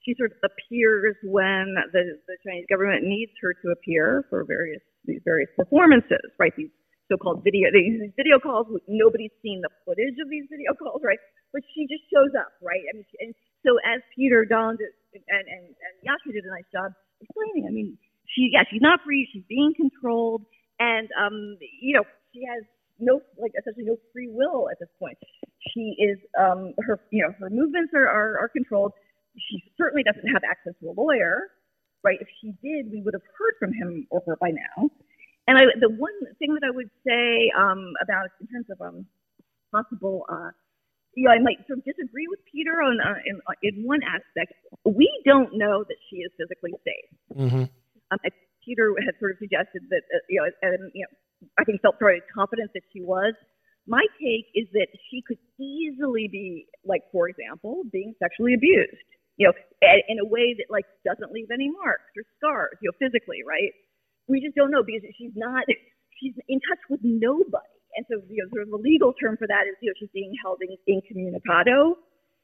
She 0.05 0.13
sort 0.13 0.37
of 0.37 0.37
appears 0.45 1.17
when 1.25 1.73
the, 1.91 2.21
the 2.29 2.37
Chinese 2.45 2.69
government 2.69 3.09
needs 3.09 3.31
her 3.41 3.57
to 3.65 3.73
appear 3.73 4.25
for 4.29 4.45
various 4.45 4.81
these 5.05 5.21
various 5.25 5.49
performances, 5.57 6.21
right? 6.37 6.53
These 6.55 6.69
so-called 7.09 7.43
video 7.43 7.69
these 7.73 8.13
video 8.17 8.37
calls. 8.37 8.67
Nobody's 8.87 9.33
seen 9.41 9.61
the 9.61 9.69
footage 9.85 10.17
of 10.21 10.29
these 10.29 10.45
video 10.49 10.77
calls, 10.77 11.01
right? 11.01 11.17
But 11.53 11.61
she 11.73 11.89
just 11.89 12.05
shows 12.13 12.37
up, 12.37 12.53
right? 12.61 12.81
I 12.85 12.93
mean, 12.97 13.05
and 13.21 13.33
so 13.65 13.81
as 13.81 14.01
Peter 14.13 14.45
Dahlin 14.45 14.77
and, 14.77 15.25
and, 15.25 15.45
and 15.73 15.93
Yaxue 16.05 16.33
did 16.33 16.45
a 16.45 16.53
nice 16.53 16.69
job 16.69 16.93
explaining, 17.21 17.65
I 17.65 17.73
mean, 17.73 17.97
she, 18.29 18.53
yeah, 18.53 18.65
she's 18.69 18.81
not 18.81 19.01
free. 19.05 19.25
She's 19.33 19.45
being 19.49 19.73
controlled. 19.73 20.45
And, 20.77 21.07
um, 21.15 21.57
you 21.81 21.95
know, 21.95 22.03
she 22.33 22.43
has 22.45 22.67
no, 22.99 23.21
like, 23.39 23.51
essentially 23.59 23.85
no 23.85 23.97
free 24.13 24.29
will 24.29 24.69
at 24.69 24.79
this 24.79 24.89
point. 24.99 25.17
She 25.73 25.95
is, 25.99 26.17
um, 26.39 26.73
her, 26.79 26.99
you 27.11 27.23
know, 27.23 27.33
her 27.39 27.49
movements 27.49 27.93
are, 27.93 28.07
are, 28.07 28.39
are 28.39 28.49
controlled. 28.49 28.93
She 29.37 29.63
certainly 29.77 30.03
doesn't 30.03 30.27
have 30.31 30.43
access 30.43 30.73
to 30.81 30.89
a 30.89 30.95
lawyer, 30.95 31.51
right? 32.03 32.17
If 32.21 32.27
she 32.41 32.53
did, 32.63 32.91
we 32.91 33.01
would 33.01 33.13
have 33.13 33.25
heard 33.37 33.55
from 33.59 33.73
him 33.73 34.07
or 34.11 34.21
her 34.25 34.37
by 34.39 34.51
now. 34.51 34.89
And 35.47 35.57
I, 35.57 35.63
the 35.79 35.89
one 35.89 36.15
thing 36.39 36.55
that 36.55 36.63
I 36.65 36.71
would 36.71 36.89
say 37.05 37.51
um, 37.57 37.93
about 38.01 38.29
in 38.41 38.47
terms 38.47 38.65
of 38.71 38.81
um, 38.81 39.05
possible 39.71 40.25
uh, 40.29 40.49
you 41.15 41.25
know, 41.25 41.31
I 41.31 41.39
might 41.39 41.63
sort 41.65 41.79
of 41.79 41.85
disagree 41.87 42.27
with 42.27 42.39
Peter 42.51 42.83
on 42.83 42.99
uh, 42.99 43.19
in, 43.25 43.39
uh, 43.47 43.55
in 43.63 43.87
one 43.87 44.03
aspect. 44.03 44.53
We 44.83 45.07
don't 45.25 45.57
know 45.57 45.83
that 45.87 45.95
she 46.11 46.17
is 46.17 46.31
physically 46.37 46.75
safe. 46.83 47.09
Mm-hmm. 47.31 47.63
Um, 48.11 48.19
Peter 48.63 48.93
had 48.99 49.15
sort 49.19 49.31
of 49.31 49.37
suggested 49.39 49.87
that, 49.89 50.03
uh, 50.11 50.19
you 50.27 50.43
know, 50.43 50.47
and 50.61 50.91
you 50.93 51.07
know, 51.07 51.13
I 51.59 51.63
think 51.63 51.81
felt 51.81 51.95
very 51.99 52.21
confident 52.33 52.71
that 52.73 52.83
she 52.93 53.01
was. 53.01 53.33
My 53.87 54.01
take 54.17 54.49
is 54.55 54.67
that 54.73 54.87
she 55.11 55.21
could 55.27 55.37
easily 55.61 56.27
be, 56.31 56.65
like, 56.83 57.03
for 57.11 57.29
example, 57.29 57.83
being 57.91 58.15
sexually 58.17 58.53
abused. 58.53 58.97
You 59.37 59.51
know, 59.51 59.53
in 60.07 60.17
a 60.19 60.25
way 60.25 60.55
that 60.55 60.71
like 60.71 60.85
doesn't 61.03 61.31
leave 61.31 61.51
any 61.51 61.69
marks 61.69 62.07
or 62.15 62.23
scars. 62.39 62.79
You 62.81 62.89
know, 62.89 62.95
physically, 62.97 63.43
right? 63.45 63.75
We 64.27 64.39
just 64.39 64.55
don't 64.55 64.71
know 64.71 64.81
because 64.81 65.03
she's 65.17 65.35
not. 65.35 65.65
She's 66.19 66.33
in 66.47 66.59
touch 66.63 66.79
with 66.89 67.01
nobody 67.03 67.75
and 67.95 68.03
so, 68.11 68.19
you 68.27 68.43
know, 68.43 68.47
sort 68.51 68.67
of 68.67 68.69
the 68.75 68.81
legal 68.83 69.15
term 69.15 69.39
for 69.39 69.47
that 69.47 69.71
is, 69.71 69.75
you 69.79 69.89
know, 69.89 69.95
she's 69.97 70.11
being 70.11 70.35
held 70.43 70.59
in 70.59 70.75
incommunicado. 70.83 71.95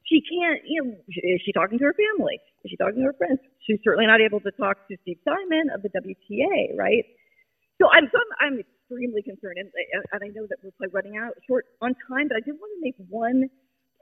She 0.07 0.23
can't, 0.23 0.63
you 0.65 0.81
know, 0.81 0.95
is 1.07 1.43
she 1.43 1.51
talking 1.51 1.77
to 1.77 1.85
her 1.85 1.95
family? 1.95 2.39
Is 2.63 2.71
she 2.71 2.79
talking 2.79 3.03
to 3.03 3.11
her 3.11 3.17
friends? 3.19 3.39
She's 3.67 3.79
certainly 3.83 4.07
not 4.07 4.23
able 4.23 4.39
to 4.41 4.51
talk 4.55 4.87
to 4.87 4.97
Steve 5.03 5.19
Simon 5.27 5.69
of 5.75 5.83
the 5.83 5.91
WTA, 5.91 6.73
right? 6.79 7.05
So 7.79 7.91
I'm, 7.91 8.07
so 8.09 8.17
I'm, 8.17 8.31
I'm 8.39 8.55
extremely 8.91 9.23
concerned, 9.23 9.57
and, 9.57 9.71
and 9.71 10.19
I 10.19 10.27
know 10.35 10.43
that 10.51 10.59
we're 10.59 10.75
probably 10.75 10.91
running 10.91 11.15
out 11.15 11.39
short 11.47 11.65
on 11.79 11.95
time, 12.11 12.27
but 12.27 12.35
I 12.35 12.43
did 12.43 12.59
want 12.59 12.75
to 12.75 12.81
make 12.83 12.99
one 13.07 13.47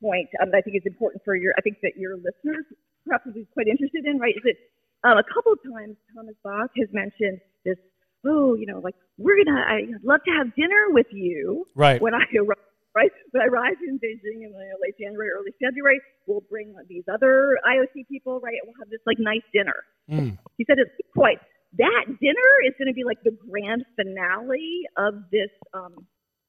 point 0.02 0.30
um, 0.42 0.50
that 0.50 0.58
I 0.58 0.62
think 0.66 0.78
is 0.78 0.90
important 0.90 1.22
for 1.22 1.36
your, 1.38 1.54
I 1.58 1.62
think 1.62 1.78
that 1.86 1.94
your 1.94 2.18
listeners 2.18 2.66
perhaps 3.06 3.26
would 3.26 3.36
be 3.36 3.46
quite 3.54 3.68
interested 3.68 4.06
in, 4.06 4.18
right? 4.18 4.34
Is 4.34 4.44
that 4.44 4.58
um, 5.06 5.18
a 5.22 5.28
couple 5.30 5.54
of 5.54 5.62
times 5.62 5.96
Thomas 6.16 6.36
Bach 6.44 6.72
has 6.78 6.90
mentioned 6.92 7.40
this 7.64 7.78
oh, 8.26 8.56
you 8.56 8.66
know, 8.66 8.80
like 8.80 8.96
we're 9.18 9.44
gonna, 9.44 9.64
I'd 9.64 10.04
love 10.04 10.20
to 10.26 10.32
have 10.32 10.54
dinner 10.56 10.90
with 10.90 11.08
you. 11.12 11.66
Right. 11.76 12.02
When 12.02 12.14
I 12.14 12.24
arrive, 12.38 12.58
right? 12.96 13.12
when 13.32 13.44
I 13.44 13.48
arrive 13.48 13.78
in 13.88 14.00
Beijing 14.00 14.44
in 14.44 14.52
uh, 14.52 14.76
late 14.82 14.98
January, 15.00 15.30
early 15.30 15.52
February, 15.62 16.02
we'll 16.28 16.44
bring 16.50 16.76
these 16.88 17.04
other 17.12 17.60
IOC 17.66 18.08
people, 18.08 18.40
right? 18.40 18.58
We'll 18.64 18.76
have 18.80 18.90
this 18.90 19.00
like 19.06 19.18
nice 19.20 19.46
dinner. 19.54 19.76
Mm. 20.10 20.38
He 20.58 20.66
said 20.66 20.78
it's 20.80 20.92
quite 21.16 21.40
that 21.78 22.06
dinner 22.08 22.52
is 22.66 22.74
going 22.78 22.88
to 22.88 22.94
be 22.94 23.04
like 23.04 23.22
the 23.24 23.36
grand 23.50 23.86
finale 23.96 24.88
of 24.98 25.30
this 25.32 25.52
um, 25.74 26.08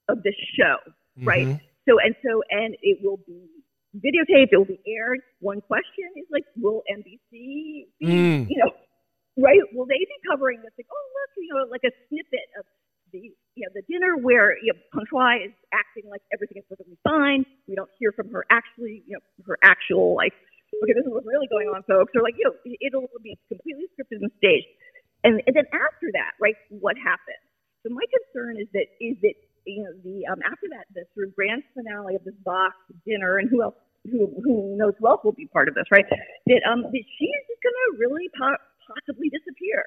of 0.08 0.22
this 0.22 0.34
show, 0.58 0.76
right? 1.22 1.46
Mm-hmm. 1.46 1.64
So 1.88 1.98
and 2.00 2.14
so 2.24 2.42
and 2.50 2.76
it 2.82 2.98
will 3.02 3.20
be 3.26 3.48
videotaped. 3.96 4.52
It 4.52 4.56
will 4.56 4.64
be 4.64 4.80
aired. 4.86 5.20
One 5.40 5.60
question 5.60 6.08
is 6.16 6.24
like, 6.30 6.44
will 6.56 6.82
NBC, 6.90 7.30
be, 7.30 7.86
mm. 8.02 8.46
you 8.48 8.58
know, 8.58 8.72
right? 9.36 9.60
Will 9.72 9.86
they 9.86 9.98
be 9.98 10.18
covering 10.28 10.62
this? 10.62 10.72
Like, 10.78 10.88
oh 10.90 11.06
look, 11.12 11.30
you 11.36 11.52
know, 11.52 11.68
like 11.70 11.84
a 11.84 11.92
snippet 12.08 12.48
of 12.58 12.64
the 13.12 13.34
you 13.58 13.66
know 13.66 13.72
the 13.74 13.82
dinner 13.90 14.16
where 14.16 14.56
you 14.62 14.72
know 14.72 14.78
Peng 14.94 15.06
Shuai 15.10 15.46
is 15.50 15.54
acting 15.74 16.08
like 16.08 16.22
everything 16.32 16.62
is 16.62 16.66
perfectly 16.68 16.96
fine. 17.02 17.44
We 17.68 17.74
don't 17.74 17.90
hear 17.98 18.12
from 18.12 18.30
her 18.30 18.46
actually, 18.50 19.02
you 19.06 19.18
know, 19.18 19.24
her 19.46 19.58
actual 19.62 20.14
like, 20.14 20.32
okay, 20.82 20.94
this 20.94 21.04
is 21.04 21.12
what's 21.12 21.26
really 21.26 21.50
going 21.50 21.68
on, 21.68 21.82
folks. 21.84 22.14
Or 22.14 22.22
like, 22.22 22.38
you 22.38 22.46
know, 22.46 22.54
it'll 22.64 23.10
be 23.22 23.36
completely 23.50 23.90
scripted 23.92 24.22
and 24.22 24.30
staged. 24.38 24.70
And, 25.24 25.42
and 25.46 25.54
then 25.54 25.68
after 25.72 26.08
that, 26.16 26.32
right, 26.40 26.56
what 26.68 26.96
happens? 26.96 27.42
So 27.82 27.92
my 27.92 28.04
concern 28.08 28.60
is 28.60 28.68
that 28.72 28.88
is 29.00 29.16
that 29.24 29.36
you 29.64 29.84
know 29.84 29.92
the 30.04 30.24
um, 30.28 30.40
after 30.44 30.68
that 30.72 30.88
the 30.92 31.04
sort 31.14 31.28
of 31.28 31.36
grand 31.36 31.62
finale 31.72 32.16
of 32.16 32.24
this 32.24 32.36
Bach's 32.44 32.76
dinner 33.04 33.38
and 33.38 33.48
who 33.48 33.62
else 33.62 33.76
who 34.04 34.28
who 34.44 34.76
knows 34.76 34.92
who 35.00 35.08
else 35.08 35.20
will 35.24 35.36
be 35.36 35.46
part 35.48 35.68
of 35.68 35.74
this, 35.74 35.84
right? 35.90 36.04
That 36.08 36.62
um 36.68 36.82
that 36.82 37.04
she 37.16 37.26
is 37.28 37.42
just 37.48 37.60
going 37.64 37.76
to 37.76 37.88
really 38.00 38.28
po- 38.36 38.64
possibly 38.84 39.28
disappear. 39.28 39.84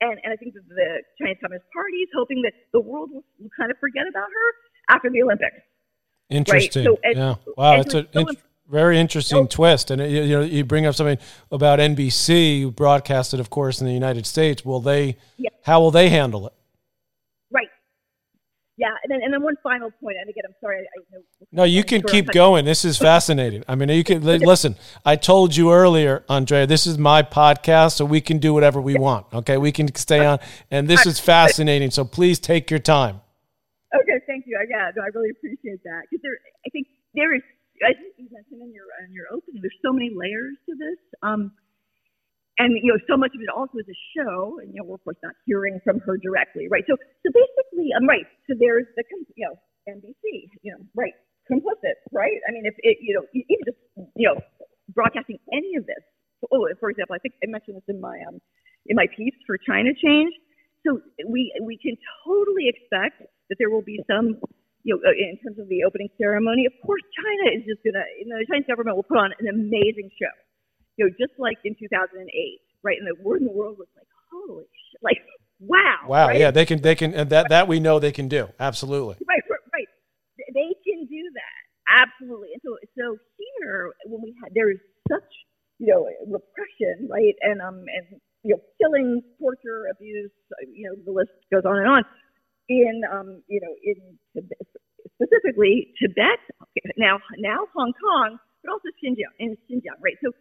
And, 0.00 0.18
and 0.22 0.32
I 0.32 0.36
think 0.36 0.54
that 0.54 0.66
the 0.68 1.02
Chinese 1.18 1.38
Communist 1.40 1.70
Party 1.72 1.98
is 2.02 2.10
hoping 2.14 2.42
that 2.42 2.52
the 2.72 2.80
world 2.80 3.10
will, 3.10 3.24
will 3.38 3.50
kind 3.56 3.70
of 3.70 3.78
forget 3.78 4.04
about 4.10 4.28
her 4.28 4.48
after 4.90 5.08
the 5.08 5.22
Olympics. 5.22 5.56
Interesting. 6.30 6.84
Right? 6.84 6.94
So, 6.94 7.00
and, 7.02 7.16
yeah. 7.16 7.34
Wow. 7.56 7.80
It's 7.80 7.94
a 7.94 8.06
so 8.12 8.26
very 8.74 8.98
interesting 8.98 9.46
twist. 9.46 9.90
And 9.92 10.02
you, 10.02 10.22
you, 10.22 10.36
know, 10.36 10.42
you 10.42 10.64
bring 10.64 10.84
up 10.84 10.96
something 10.96 11.18
about 11.52 11.78
NBC, 11.78 12.74
broadcasted, 12.74 13.38
of 13.38 13.48
course, 13.48 13.80
in 13.80 13.86
the 13.86 13.92
United 13.92 14.26
States. 14.26 14.64
Will 14.64 14.80
they? 14.80 15.16
Yeah. 15.38 15.50
How 15.62 15.80
will 15.80 15.92
they 15.92 16.08
handle 16.08 16.48
it? 16.48 16.52
Right. 17.52 17.68
Yeah, 18.76 18.88
and 19.04 19.10
then 19.12 19.20
and 19.22 19.32
then 19.32 19.42
one 19.44 19.54
final 19.62 19.92
point, 20.02 20.16
and 20.20 20.28
again, 20.28 20.42
I'm 20.44 20.56
sorry. 20.60 20.78
I, 20.78 21.16
I 21.16 21.20
no, 21.52 21.62
you 21.62 21.84
can 21.84 22.02
keep 22.02 22.26
going. 22.32 22.64
This 22.64 22.84
is 22.84 22.98
fascinating. 22.98 23.62
I 23.68 23.76
mean, 23.76 23.88
you 23.90 24.02
can 24.02 24.22
listen. 24.22 24.74
I 25.04 25.14
told 25.14 25.54
you 25.54 25.72
earlier, 25.72 26.24
Andrea. 26.28 26.66
This 26.66 26.84
is 26.84 26.98
my 26.98 27.22
podcast, 27.22 27.92
so 27.92 28.04
we 28.04 28.20
can 28.20 28.38
do 28.38 28.52
whatever 28.52 28.80
we 28.80 28.96
want. 28.96 29.26
Okay, 29.32 29.56
we 29.56 29.70
can 29.70 29.94
stay 29.94 30.26
on, 30.26 30.40
and 30.72 30.88
this 30.88 31.06
is 31.06 31.20
fascinating. 31.20 31.92
So 31.92 32.04
please 32.04 32.40
take 32.40 32.68
your 32.68 32.80
time. 32.80 33.20
Okay, 33.94 34.18
thank 34.26 34.44
you. 34.48 34.58
Yeah, 34.68 34.90
no, 34.96 35.02
I 35.02 35.10
really 35.14 35.30
appreciate 35.30 35.80
that 35.84 36.02
because 36.10 36.22
there, 36.24 36.36
I 36.66 36.70
think 36.70 36.88
there 37.14 37.32
is 37.32 37.42
as 37.84 37.96
you 38.18 38.28
mentioned 38.32 38.62
in 38.62 38.72
your 38.72 38.88
in 39.06 39.12
your 39.12 39.26
opening, 39.32 39.60
there's 39.62 39.80
so 39.84 39.92
many 39.92 40.10
layers 40.14 40.56
to 40.68 40.74
this. 40.76 41.00
Um, 41.22 41.52
and 42.58 42.78
you 42.78 42.94
know, 42.94 43.00
so 43.10 43.16
much 43.18 43.34
of 43.34 43.42
it 43.42 43.50
also 43.50 43.82
is 43.82 43.88
a 43.90 43.98
show, 44.14 44.62
and 44.62 44.70
you 44.70 44.78
know, 44.78 44.86
we're 44.86 45.00
of 45.00 45.04
course 45.04 45.18
not 45.22 45.34
hearing 45.46 45.80
from 45.82 45.98
her 46.06 46.16
directly, 46.16 46.68
right? 46.70 46.84
So, 46.86 46.94
so 46.94 47.28
basically, 47.34 47.90
um, 47.96 48.06
right. 48.06 48.26
So 48.46 48.54
there's 48.54 48.86
the 48.94 49.02
you 49.34 49.46
know 49.48 49.54
NBC, 49.90 50.50
you 50.62 50.70
know, 50.72 50.80
right, 50.94 51.14
complicit, 51.50 51.98
right? 52.12 52.38
I 52.48 52.52
mean, 52.52 52.66
if 52.66 52.74
it, 52.78 52.98
you 53.02 53.14
know, 53.18 53.26
even 53.34 53.64
just 53.66 53.80
you 54.14 54.28
know, 54.30 54.38
broadcasting 54.94 55.38
any 55.52 55.74
of 55.76 55.86
this. 55.86 56.02
Oh, 56.52 56.68
for 56.78 56.90
example, 56.90 57.16
I 57.16 57.18
think 57.18 57.34
I 57.42 57.50
mentioned 57.50 57.76
this 57.76 57.88
in 57.88 58.00
my 58.00 58.20
um 58.28 58.38
in 58.86 58.94
my 58.94 59.06
piece 59.16 59.34
for 59.46 59.58
China 59.58 59.90
Change. 59.96 60.32
So 60.86 61.00
we 61.26 61.50
we 61.62 61.78
can 61.78 61.96
totally 62.22 62.70
expect 62.70 63.22
that 63.50 63.56
there 63.58 63.70
will 63.70 63.82
be 63.82 63.98
some 64.06 64.38
you 64.84 64.92
know, 64.92 65.00
uh, 65.00 65.16
in 65.16 65.40
terms 65.40 65.58
of 65.58 65.66
the 65.68 65.82
opening 65.82 66.08
ceremony, 66.20 66.68
of 66.68 66.76
course, 66.84 67.00
China 67.16 67.56
is 67.56 67.64
just 67.64 67.80
gonna, 67.82 68.04
you 68.20 68.28
know, 68.28 68.36
the 68.36 68.46
Chinese 68.46 68.68
government 68.68 68.96
will 68.96 69.08
put 69.08 69.16
on 69.16 69.32
an 69.40 69.48
amazing 69.48 70.12
show. 70.20 70.32
You 70.96 71.08
know, 71.08 71.10
just 71.18 71.32
like 71.40 71.56
in 71.64 71.74
2008, 71.74 72.20
right? 72.84 72.98
And 73.00 73.08
the 73.08 73.16
word 73.24 73.40
in 73.40 73.48
the 73.48 73.56
world 73.56 73.80
was 73.80 73.88
like, 73.96 74.06
holy 74.30 74.68
shit, 74.68 75.00
like, 75.02 75.18
wow. 75.58 76.04
Wow. 76.06 76.28
Right? 76.28 76.38
Yeah, 76.38 76.52
they 76.52 76.68
can, 76.68 76.84
they 76.84 76.94
can, 76.94 77.14
and 77.14 77.30
that 77.30 77.48
that 77.48 77.66
we 77.66 77.80
know 77.80 77.98
they 77.98 78.12
can 78.12 78.28
do. 78.28 78.52
Absolutely. 78.60 79.16
Right, 79.26 79.42
right. 79.72 79.88
They 80.52 80.70
can 80.84 81.08
do 81.08 81.22
that. 81.34 81.60
Absolutely. 81.88 82.52
And 82.52 82.62
so, 82.62 82.76
so 82.96 83.16
here, 83.40 83.92
when 84.06 84.22
we 84.22 84.36
had, 84.42 84.52
there 84.54 84.70
is 84.70 84.78
such, 85.08 85.30
you 85.78 85.88
know, 85.92 86.06
repression, 86.28 87.08
right, 87.10 87.34
and 87.40 87.60
um, 87.60 87.84
and 87.88 88.20
you 88.42 88.54
know, 88.54 88.60
killing, 88.78 89.22
torture, 89.40 89.88
abuse, 89.90 90.30
you 90.68 90.88
know, 90.88 90.94
the 91.04 91.12
list 91.12 91.32
goes 91.50 91.64
on 91.64 91.78
and 91.78 91.88
on 91.88 92.04
in 92.68 93.02
um, 93.12 93.42
you 93.48 93.60
know 93.60 93.74
in 93.82 94.48
specifically 95.16 95.94
Tibet 96.00 96.40
now 96.96 97.18
now 97.38 97.66
Hong 97.74 97.92
Kong, 97.94 98.38
but 98.62 98.72
also 98.72 98.88
Xinjiang 99.02 99.34
in 99.38 99.56
Xinjiang, 99.70 99.98
right? 100.02 100.16
So 100.24 100.32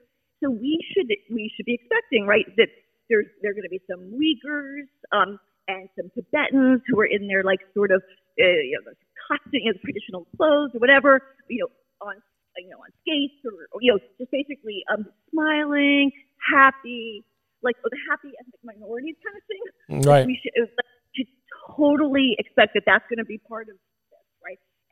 so 0.44 0.50
we 0.50 0.80
should 0.92 1.08
we 1.32 1.52
should 1.56 1.66
be 1.66 1.76
expecting 1.76 2.26
right 2.26 2.46
that 2.58 2.70
there's 3.10 3.28
there 3.42 3.52
are 3.52 3.54
going 3.54 3.68
to 3.68 3.74
be 3.74 3.82
some 3.90 4.12
Uyghurs 4.12 4.90
um, 5.12 5.40
and 5.68 5.90
some 5.96 6.10
Tibetans 6.16 6.82
who 6.88 7.00
are 7.00 7.06
in 7.06 7.28
their 7.28 7.44
like 7.44 7.60
sort 7.74 7.92
of 7.92 8.02
uh, 8.40 8.44
you 8.44 8.80
know 8.84 8.92
costume, 9.28 9.62
you 9.64 9.72
know, 9.72 9.80
traditional 9.84 10.28
clothes 10.36 10.72
or 10.74 10.80
whatever, 10.80 11.22
you 11.50 11.60
know 11.60 11.72
on 12.06 12.16
you 12.58 12.70
know 12.70 12.78
on 12.78 12.92
skates 13.02 13.40
or, 13.46 13.82
you 13.82 13.94
know 13.94 14.00
just 14.20 14.32
basically 14.32 14.84
um, 14.92 15.06
smiling, 15.32 16.12
happy, 16.54 17.24
like 17.62 17.76
oh, 17.86 17.90
the 17.90 17.98
happy 18.10 18.32
ethnic 18.40 18.62
minorities 18.64 19.16
kind 19.24 19.38
of 19.38 19.44
thing. 19.48 19.64
Right. 20.10 20.26
We 20.26 20.40
should, 20.42 20.54
like, 20.60 20.92
should 21.16 21.28
totally 21.76 22.36
expect 22.40 22.74
that 22.76 22.84
that's 22.86 23.06
going 23.10 23.20
to 23.20 23.26
be 23.26 23.38
part 23.38 23.70
of? 23.70 23.76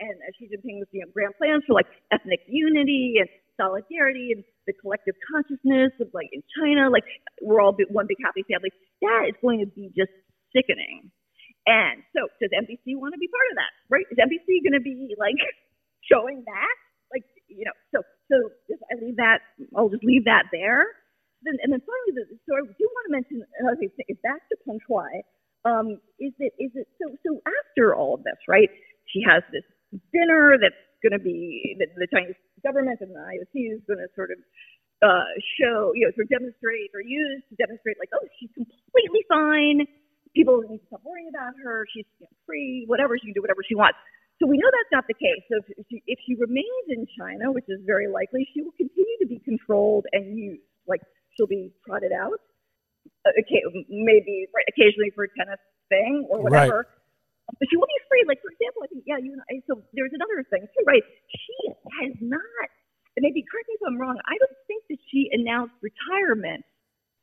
And 0.02 0.18
uh, 0.18 0.34
Xi 0.34 0.50
Jinping's 0.50 0.90
you 0.90 1.06
know, 1.06 1.10
grand 1.14 1.38
plans 1.38 1.62
for 1.70 1.78
like 1.78 1.86
ethnic 2.10 2.42
unity 2.50 3.22
and 3.22 3.30
solidarity 3.54 4.34
and 4.34 4.42
the 4.66 4.74
collective 4.74 5.14
consciousness 5.30 5.94
of 6.02 6.10
like 6.18 6.34
in 6.34 6.42
China, 6.58 6.90
like 6.90 7.06
we're 7.42 7.62
all 7.62 7.78
one 7.94 8.10
big 8.10 8.18
happy 8.26 8.42
family. 8.50 8.74
That 9.06 9.30
is 9.30 9.38
going 9.42 9.62
to 9.62 9.70
be 9.70 9.94
just 9.94 10.10
sickening. 10.50 11.14
And 11.70 12.02
so, 12.18 12.26
does 12.42 12.50
NBC 12.50 12.98
want 12.98 13.14
to 13.14 13.22
be 13.22 13.30
part 13.30 13.48
of 13.54 13.56
that? 13.62 13.72
Right? 13.94 14.06
Is 14.10 14.18
NBC 14.18 14.66
going 14.66 14.74
to 14.74 14.82
be 14.82 15.14
like 15.22 15.38
showing 16.10 16.42
that? 16.50 16.76
Like, 17.14 17.28
you 17.46 17.70
know, 17.70 17.78
so 17.94 18.02
so 18.34 18.50
just 18.66 18.82
I 18.90 18.98
leave 18.98 19.22
that. 19.22 19.46
I'll 19.78 19.94
just 19.94 20.04
leave 20.04 20.26
that 20.26 20.50
there. 20.50 20.90
Then 21.46 21.62
and 21.62 21.70
then 21.70 21.82
finally, 21.86 22.14
the, 22.18 22.26
so 22.50 22.58
I 22.58 22.66
do 22.66 22.86
want 22.90 23.06
to 23.06 23.14
mention 23.14 23.46
another 23.62 23.78
thing. 23.78 23.94
Back 24.26 24.42
to 24.50 24.58
Peng 24.66 24.82
Shuai 24.82 25.22
um, 25.66 26.02
is 26.20 26.34
it 26.40 26.54
is 26.58 26.72
it 26.74 26.88
so 26.98 27.14
so 27.26 27.42
after 27.46 27.96
all 27.96 28.16
of 28.16 28.24
this, 28.24 28.38
right? 28.48 28.70
She 29.14 29.22
has 29.28 29.44
this 29.52 29.64
dinner 30.14 30.60
that's 30.60 30.78
going 31.02 31.16
to 31.16 31.24
be 31.24 31.76
the, 31.80 31.88
the 31.98 32.08
Chinese 32.12 32.38
government 32.62 33.02
and 33.02 33.12
the 33.12 33.24
IOC 33.24 33.54
is 33.76 33.82
going 33.88 34.00
to 34.00 34.10
sort 34.14 34.30
of 34.32 34.40
uh, 35.02 35.26
show, 35.58 35.92
you 35.98 36.06
know, 36.06 36.14
sort 36.14 36.30
of 36.30 36.32
demonstrate 36.32 36.94
or 36.94 37.02
use 37.02 37.42
to 37.50 37.56
demonstrate 37.58 37.98
like, 37.98 38.14
oh, 38.14 38.26
she's 38.38 38.54
completely 38.54 39.26
fine. 39.26 39.88
People 40.38 40.62
need 40.62 40.80
to 40.80 40.88
stop 40.88 41.02
worrying 41.04 41.28
about 41.28 41.58
her. 41.58 41.90
She's 41.90 42.08
you 42.22 42.30
know, 42.30 42.34
free, 42.46 42.86
whatever. 42.86 43.18
She 43.18 43.34
can 43.34 43.36
do 43.36 43.44
whatever 43.44 43.66
she 43.66 43.76
wants. 43.76 43.98
So 44.40 44.48
we 44.48 44.58
know 44.58 44.70
that's 44.70 44.94
not 44.94 45.06
the 45.10 45.18
case. 45.18 45.42
So 45.50 45.62
if 45.78 45.86
she, 45.90 46.02
if 46.06 46.20
she 46.26 46.34
remains 46.38 46.86
in 46.90 47.06
China, 47.18 47.52
which 47.52 47.66
is 47.68 47.82
very 47.86 48.08
likely, 48.08 48.48
she 48.54 48.62
will 48.62 48.74
continue 48.78 49.18
to 49.22 49.28
be 49.28 49.42
controlled 49.42 50.06
and 50.14 50.38
used. 50.38 50.66
Like 50.88 51.02
she'll 51.38 51.50
be 51.50 51.74
trotted 51.86 52.12
out 52.12 52.42
okay, 53.28 53.62
maybe 53.90 54.48
right, 54.56 54.66
occasionally 54.70 55.12
for 55.14 55.26
a 55.26 55.32
tennis 55.38 55.60
thing 55.90 56.28
or 56.30 56.42
whatever. 56.42 56.78
Right. 56.78 57.01
But 57.62 57.70
she 57.70 57.78
will 57.78 57.86
be 57.86 58.02
free. 58.10 58.26
Like 58.26 58.42
for 58.42 58.50
example, 58.50 58.82
I 58.82 58.90
think 58.90 59.06
yeah, 59.06 59.22
you. 59.22 59.38
I, 59.38 59.62
so 59.70 59.86
there's 59.94 60.12
another 60.18 60.42
thing 60.50 60.66
too, 60.66 60.84
right? 60.90 61.06
She 61.30 61.58
has 62.02 62.18
not. 62.18 62.68
and 63.14 63.22
Maybe 63.22 63.46
correct 63.46 63.70
me 63.70 63.78
if 63.78 63.86
I'm 63.86 64.02
wrong. 64.02 64.18
I 64.26 64.34
don't 64.42 64.58
think 64.66 64.90
that 64.90 64.98
she 65.14 65.30
announced 65.30 65.78
retirement 65.86 66.66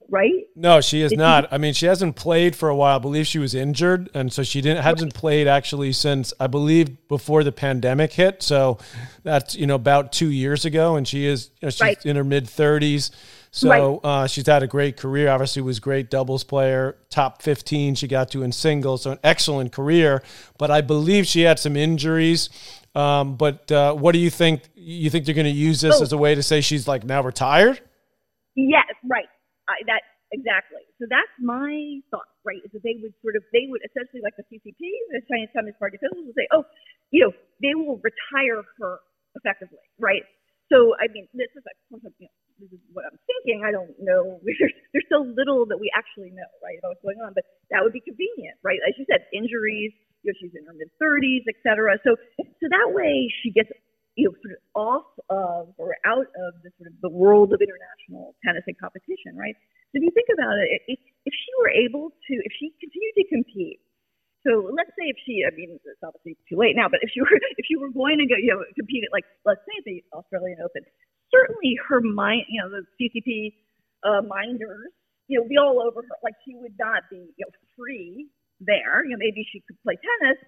right? 0.08 0.46
No, 0.56 0.80
she 0.80 1.02
is 1.02 1.10
Did 1.10 1.18
not. 1.18 1.44
She, 1.44 1.48
I 1.52 1.58
mean, 1.58 1.74
she 1.74 1.86
hasn't 1.86 2.16
played 2.16 2.56
for 2.56 2.68
a 2.68 2.76
while. 2.76 2.96
I 2.96 2.98
believe 2.98 3.26
she 3.26 3.38
was 3.38 3.54
injured, 3.54 4.10
and 4.14 4.32
so 4.32 4.42
she 4.42 4.60
didn't 4.60 4.82
hasn't 4.82 5.14
played 5.14 5.46
actually 5.46 5.92
since 5.92 6.32
I 6.40 6.46
believe 6.46 7.08
before 7.08 7.44
the 7.44 7.52
pandemic 7.52 8.12
hit. 8.12 8.42
So 8.42 8.78
that's 9.22 9.54
you 9.54 9.66
know 9.66 9.74
about 9.74 10.12
two 10.12 10.30
years 10.30 10.64
ago, 10.64 10.96
and 10.96 11.06
she 11.06 11.26
is 11.26 11.50
you 11.60 11.66
know, 11.66 11.70
she's 11.70 11.80
right. 11.80 12.06
in 12.06 12.16
her 12.16 12.24
mid 12.24 12.48
thirties. 12.48 13.10
So 13.50 14.00
right. 14.02 14.08
uh, 14.08 14.26
she's 14.26 14.46
had 14.46 14.62
a 14.62 14.66
great 14.66 14.96
career. 14.96 15.28
Obviously, 15.28 15.62
was 15.62 15.80
great 15.80 16.10
doubles 16.10 16.44
player, 16.44 16.96
top 17.10 17.42
fifteen. 17.42 17.94
She 17.94 18.06
got 18.06 18.30
to 18.32 18.42
in 18.42 18.52
singles, 18.52 19.02
so 19.02 19.12
an 19.12 19.18
excellent 19.24 19.72
career. 19.72 20.22
But 20.58 20.70
I 20.70 20.80
believe 20.80 21.26
she 21.26 21.42
had 21.42 21.58
some 21.58 21.76
injuries. 21.76 22.50
Um, 22.94 23.36
but 23.36 23.70
uh, 23.70 23.94
what 23.94 24.12
do 24.12 24.18
you 24.18 24.30
think? 24.30 24.62
You 24.74 25.10
think 25.10 25.24
they're 25.24 25.34
going 25.34 25.46
to 25.46 25.50
use 25.50 25.80
this 25.80 26.00
oh. 26.00 26.02
as 26.02 26.12
a 26.12 26.18
way 26.18 26.34
to 26.34 26.42
say 26.42 26.60
she's 26.60 26.88
like 26.88 27.04
now 27.04 27.22
retired? 27.22 27.80
Yes, 28.56 28.90
right. 29.08 29.28
I, 29.68 29.74
that 29.86 30.02
exactly. 30.32 30.82
So 31.00 31.06
that's 31.08 31.30
my 31.40 32.00
thought, 32.10 32.28
right? 32.44 32.58
Is 32.64 32.72
that 32.72 32.82
they 32.82 32.98
would 33.00 33.14
sort 33.22 33.36
of 33.36 33.42
they 33.52 33.70
would 33.70 33.80
essentially 33.86 34.20
like 34.20 34.34
the 34.36 34.44
CCP, 34.50 34.82
the 35.14 35.22
Chinese 35.30 35.48
Communist 35.54 35.78
Party 35.78 35.96
officials, 35.96 36.26
would 36.26 36.36
say, 36.36 36.48
oh, 36.52 36.64
you 37.10 37.24
know, 37.24 37.32
they 37.62 37.72
will 37.78 38.00
retire 38.02 38.64
her 38.80 38.98
effectively, 39.36 39.84
right? 40.00 40.26
So 40.72 40.92
I 41.00 41.08
mean, 41.12 41.28
this 41.32 41.48
is 41.56 41.62
like 41.64 41.78
you 41.88 42.02
know, 42.02 42.34
this 42.58 42.70
is 42.74 42.82
what 42.92 43.06
I'm 43.06 43.18
thinking. 43.26 43.62
I 43.62 43.70
don't 43.70 43.94
know. 44.02 44.38
There's, 44.46 44.74
there's 44.92 45.08
so 45.10 45.22
little 45.22 45.66
that 45.70 45.78
we 45.78 45.90
actually 45.94 46.34
know, 46.34 46.48
right, 46.62 46.78
about 46.78 46.98
what's 46.98 47.04
going 47.06 47.22
on. 47.22 47.32
But 47.34 47.46
that 47.70 47.82
would 47.82 47.94
be 47.94 48.02
convenient, 48.02 48.58
right? 48.66 48.78
As 48.82 48.98
you 48.98 49.06
said, 49.06 49.30
injuries, 49.30 49.94
you 50.22 50.30
know, 50.30 50.36
she's 50.42 50.54
in 50.58 50.66
her 50.66 50.74
mid 50.74 50.90
30s, 50.98 51.46
et 51.46 51.58
cetera. 51.62 51.96
So, 52.02 52.18
so 52.38 52.64
that 52.66 52.90
way 52.90 53.30
she 53.42 53.54
gets 53.54 53.70
you 54.18 54.26
know, 54.26 54.34
sort 54.42 54.58
of 54.58 54.62
off 54.74 55.08
of 55.30 55.62
or 55.78 55.94
out 56.02 56.26
of 56.26 56.50
the 56.66 56.74
sort 56.74 56.90
of 56.90 56.98
the 56.98 57.12
world 57.14 57.54
of 57.54 57.62
international 57.62 58.34
tennis 58.42 58.66
and 58.66 58.74
competition, 58.74 59.38
right? 59.38 59.54
So 59.94 60.02
if 60.02 60.02
you 60.02 60.10
think 60.10 60.26
about 60.34 60.58
it, 60.58 60.82
if, 60.90 60.98
if 61.22 61.32
she 61.32 61.50
were 61.62 61.70
able 61.70 62.10
to, 62.10 62.32
if 62.42 62.52
she 62.58 62.74
continued 62.82 63.14
to 63.14 63.24
compete, 63.30 63.78
so 64.46 64.70
let's 64.74 64.90
say 64.98 65.06
if 65.10 65.18
she, 65.22 65.46
I 65.46 65.54
mean, 65.54 65.78
it's 65.78 66.02
obviously 66.02 66.34
too 66.50 66.58
late 66.58 66.74
now, 66.74 66.90
but 66.90 66.98
if 67.02 67.10
she 67.14 67.22
were, 67.22 67.30
if 67.60 67.64
she 67.66 67.78
were 67.78 67.94
going 67.94 68.18
to 68.18 68.26
go, 68.26 68.34
you 68.34 68.54
know, 68.54 68.62
compete 68.74 69.06
at 69.06 69.14
like, 69.14 69.26
let's 69.46 69.62
say 69.66 69.78
the 69.86 70.02
Australian 70.10 70.58
Open, 70.66 70.82
certainly 71.30 71.76
her 71.88 72.00
mind, 72.00 72.44
you 72.48 72.60
know, 72.60 72.70
the 72.70 72.84
CCP 72.96 73.52
uh, 74.04 74.22
minders, 74.22 74.92
you 75.26 75.40
know, 75.40 75.46
be 75.48 75.56
all 75.56 75.80
over 75.80 76.02
her. 76.02 76.16
Like 76.22 76.34
she 76.44 76.54
would 76.56 76.74
not 76.78 77.04
be, 77.10 77.30
you 77.36 77.44
know, 77.44 77.52
free 77.76 78.28
there. 78.60 79.04
You 79.04 79.16
know, 79.16 79.20
maybe 79.20 79.46
she 79.52 79.60
could 79.66 79.76
play 79.82 79.96
tennis, 79.96 80.38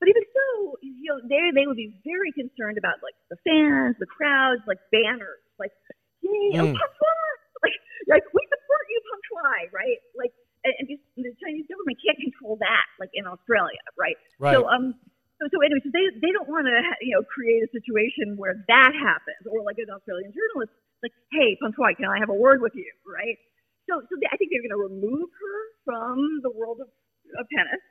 but 0.00 0.08
even 0.08 0.24
so, 0.28 0.76
you 0.82 1.08
know, 1.08 1.18
they 1.24 1.40
they 1.54 1.66
would 1.66 1.78
be 1.78 1.96
very 2.04 2.32
concerned 2.32 2.76
about 2.76 3.00
like 3.00 3.16
the 3.32 3.38
fans, 3.46 3.96
the 3.98 4.06
crowds, 4.06 4.60
like 4.68 4.80
banners, 4.92 5.40
like 5.58 5.72
yay, 6.20 6.60
mm. 6.60 6.76
oh, 6.76 7.16
like 7.64 7.76
like 8.08 8.24
we 8.34 8.42
support 8.44 8.84
you, 8.92 9.00
Shuai, 9.32 9.72
right? 9.72 9.98
Like 10.12 10.32
and, 10.64 10.74
and 10.84 11.24
the 11.24 11.32
Chinese 11.40 11.64
government 11.70 11.96
can't 12.02 12.18
control 12.20 12.60
that, 12.60 12.86
like 13.00 13.10
in 13.14 13.26
Australia, 13.26 13.80
right? 13.98 14.16
Right. 14.38 14.54
So 14.54 14.68
um. 14.68 14.94
So, 15.40 15.48
so 15.52 15.60
anyway, 15.62 15.82
so 15.84 15.90
they 15.92 16.06
they 16.22 16.32
don't 16.32 16.48
want 16.48 16.66
to 16.70 16.76
you 17.04 17.16
know 17.18 17.24
create 17.28 17.62
a 17.64 17.70
situation 17.74 18.38
where 18.40 18.56
that 18.72 18.92
happens, 18.96 19.42
or 19.50 19.62
like 19.66 19.78
an 19.82 19.90
Australian 19.92 20.32
journalist 20.32 20.72
like, 21.04 21.12
hey, 21.32 21.58
Shuai, 21.60 21.96
can 21.96 22.08
I 22.08 22.18
have 22.18 22.30
a 22.30 22.36
word 22.38 22.62
with 22.62 22.72
you, 22.74 22.88
right? 23.06 23.36
So, 23.90 24.00
so 24.08 24.12
they, 24.18 24.26
I 24.32 24.36
think 24.40 24.50
they're 24.50 24.64
going 24.64 24.74
to 24.74 24.84
remove 24.90 25.28
her 25.30 25.58
from 25.86 26.18
the 26.42 26.50
world 26.50 26.80
of, 26.82 26.88
of 27.38 27.44
tennis, 27.52 27.82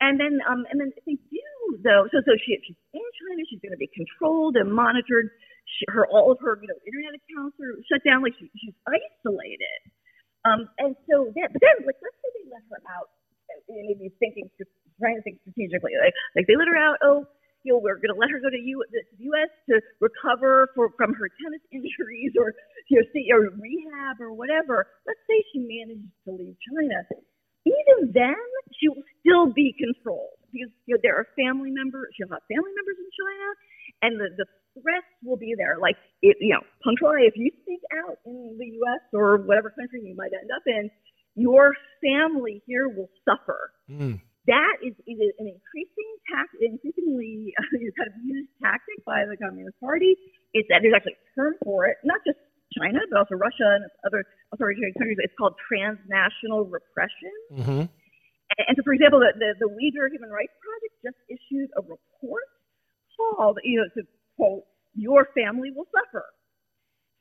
and 0.00 0.20
then 0.20 0.40
um 0.48 0.66
and 0.70 0.80
then 0.80 0.92
if 0.96 1.04
they 1.06 1.18
do 1.30 1.48
though 1.84 2.08
so 2.12 2.20
so 2.26 2.32
she 2.44 2.58
she's 2.66 2.78
in 2.94 3.02
China 3.22 3.42
she's 3.48 3.62
going 3.64 3.74
to 3.76 3.80
be 3.80 3.90
controlled 3.94 4.56
and 4.56 4.68
monitored. 4.72 5.30
She, 5.66 5.86
her 5.92 6.06
all 6.08 6.32
of 6.32 6.38
her 6.44 6.58
you 6.60 6.68
know 6.68 6.78
internet 6.86 7.14
accounts 7.16 7.56
are 7.62 7.76
shut 7.88 8.02
down 8.04 8.22
like 8.22 8.34
she, 8.38 8.50
she's 8.60 8.76
isolated. 8.88 9.80
Um 10.44 10.68
and 10.80 10.96
so 11.10 11.32
that 11.36 11.50
but 11.54 11.60
then 11.62 11.76
like 11.88 11.98
let's 12.02 12.18
say 12.22 12.30
they 12.40 12.46
let 12.52 12.64
her 12.70 12.80
out 12.92 13.10
and 13.50 13.86
maybe 13.88 14.12
thinking 14.20 14.50
trying 15.00 15.16
to 15.16 15.24
think 15.24 15.40
strategically 15.42 15.96
like 15.98 16.14
like 16.36 16.46
they 16.46 16.54
let 16.54 16.68
her 16.68 16.78
out 16.78 17.00
oh 17.02 17.24
you 17.64 17.72
know 17.72 17.80
we're 17.80 18.00
going 18.00 18.12
to 18.12 18.16
let 18.16 18.32
her 18.32 18.40
go 18.40 18.48
to 18.48 18.56
U, 18.56 18.80
the 18.88 19.04
U.S. 19.32 19.52
to 19.68 19.84
recover 20.00 20.72
for, 20.72 20.92
from 20.96 21.12
her 21.12 21.28
tennis 21.40 21.64
injuries 21.72 22.32
or 22.36 22.52
you 22.88 23.00
know 23.00 23.04
see 23.12 23.28
or 23.32 23.52
rehab 23.56 24.20
or 24.20 24.32
whatever 24.32 24.86
let's 25.08 25.20
say 25.24 25.40
she 25.52 25.60
manages 25.64 26.12
to 26.24 26.36
leave 26.36 26.56
China 26.60 27.00
even 27.66 28.12
then, 28.12 28.40
she 28.80 28.88
will 28.88 29.04
still 29.20 29.52
be 29.52 29.74
controlled 29.76 30.40
because 30.52 30.72
you 30.86 30.94
know 30.94 31.00
there 31.02 31.16
are 31.16 31.26
family 31.36 31.70
members. 31.70 32.08
She'll 32.16 32.32
have 32.32 32.44
family 32.48 32.72
members 32.72 32.96
in 32.96 33.10
China, 33.12 33.48
and 34.02 34.12
the 34.16 34.28
the 34.40 34.46
threats 34.80 35.12
will 35.22 35.36
be 35.36 35.54
there. 35.56 35.76
Like 35.80 35.96
it, 36.22 36.36
you 36.40 36.56
know, 36.56 36.64
Shuai, 36.86 37.28
if 37.28 37.34
you 37.36 37.50
speak 37.62 37.80
out 38.00 38.16
in 38.24 38.56
the 38.58 38.66
U.S. 38.80 39.02
or 39.12 39.36
whatever 39.38 39.70
country 39.70 40.00
you 40.04 40.16
might 40.16 40.32
end 40.32 40.50
up 40.54 40.62
in, 40.66 40.90
your 41.36 41.74
family 42.00 42.62
here 42.66 42.88
will 42.88 43.10
suffer. 43.28 43.72
Mm. 43.90 44.20
That 44.50 44.82
is, 44.82 44.98
is 45.06 45.18
an 45.38 45.46
increasing 45.46 46.10
tact, 46.26 46.58
increasingly 46.58 47.54
uh, 47.58 47.62
kind 47.94 48.10
of 48.10 48.18
used 48.26 48.50
tactic 48.58 48.98
by 49.06 49.22
the 49.22 49.38
Communist 49.38 49.78
Party. 49.78 50.18
It's 50.50 50.66
that 50.74 50.82
there's 50.82 50.94
actually 50.94 51.14
a 51.14 51.26
term 51.38 51.54
for 51.62 51.86
it, 51.86 52.02
not 52.02 52.18
just 52.26 52.42
China, 52.74 52.98
but 53.10 53.22
also 53.22 53.38
Russia 53.38 53.78
and 53.78 53.86
other 54.02 54.26
authoritarian 54.50 54.94
countries. 54.98 55.22
It's 55.22 55.34
called 55.38 55.54
transnational 55.70 56.66
repression. 56.66 57.34
Mm-hmm. 57.54 57.82
And, 57.86 58.64
and, 58.66 58.74
so, 58.74 58.82
for 58.82 58.94
example, 58.94 59.22
the, 59.22 59.30
the, 59.38 59.54
the 59.62 59.70
Uyghur 59.70 60.10
Human 60.10 60.30
Rights 60.30 60.54
Project 60.58 60.94
just 61.02 61.20
issued 61.30 61.70
a 61.78 61.82
report 61.86 62.46
called, 63.14 63.58
you 63.62 63.78
know, 63.78 63.88
to 63.94 64.02
quote, 64.34 64.66
"Your 64.94 65.30
family 65.34 65.70
will 65.70 65.86
suffer." 65.94 66.26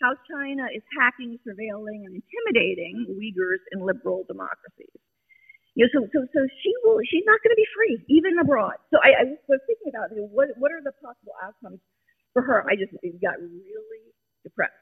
How 0.01 0.15
China 0.31 0.65
is 0.73 0.81
hacking, 0.97 1.37
surveilling, 1.43 2.07
and 2.07 2.17
intimidating 2.17 3.05
Uyghurs 3.09 3.61
in 3.73 3.85
liberal 3.85 4.23
democracies. 4.25 4.95
You 5.79 5.87
know, 5.87 6.03
so, 6.03 6.07
so, 6.11 6.27
so 6.35 6.39
she 6.61 6.73
will, 6.83 6.99
she's 7.09 7.23
not 7.25 7.39
going 7.41 7.51
to 7.51 7.55
be 7.55 7.63
free, 7.71 8.03
even 8.09 8.37
abroad. 8.37 8.75
So 8.91 8.99
I, 8.99 9.23
I 9.23 9.23
was 9.47 9.61
thinking 9.65 9.87
about 9.95 10.11
you 10.11 10.23
know, 10.23 10.27
what, 10.27 10.49
what 10.57 10.73
are 10.73 10.83
the 10.83 10.91
possible 10.91 11.31
outcomes 11.41 11.79
for 12.33 12.41
her. 12.41 12.65
I 12.69 12.75
just 12.75 12.91
got 12.91 13.39
really 13.39 14.11
depressed. 14.43 14.73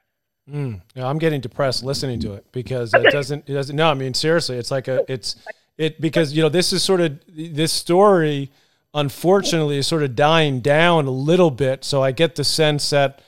Mm. 0.49 0.81
Yeah, 0.95 1.05
I'm 1.05 1.19
getting 1.19 1.39
depressed 1.39 1.83
listening 1.83 2.19
to 2.21 2.33
it 2.33 2.47
because 2.51 2.95
it 2.95 3.11
doesn't. 3.11 3.47
It 3.47 3.53
doesn't. 3.53 3.75
No, 3.75 3.91
I 3.91 3.93
mean 3.93 4.15
seriously, 4.15 4.57
it's 4.57 4.71
like 4.71 4.87
a. 4.87 5.05
It's 5.11 5.35
it 5.77 6.01
because 6.01 6.33
you 6.33 6.41
know 6.41 6.49
this 6.49 6.73
is 6.73 6.81
sort 6.81 7.01
of 7.01 7.19
this 7.27 7.71
story. 7.71 8.49
Unfortunately, 8.93 9.77
is 9.77 9.85
sort 9.85 10.01
of 10.01 10.15
dying 10.15 10.61
down 10.61 11.05
a 11.05 11.11
little 11.11 11.51
bit. 11.51 11.83
So 11.83 12.01
I 12.01 12.11
get 12.11 12.35
the 12.35 12.43
sense 12.43 12.89
that. 12.89 13.21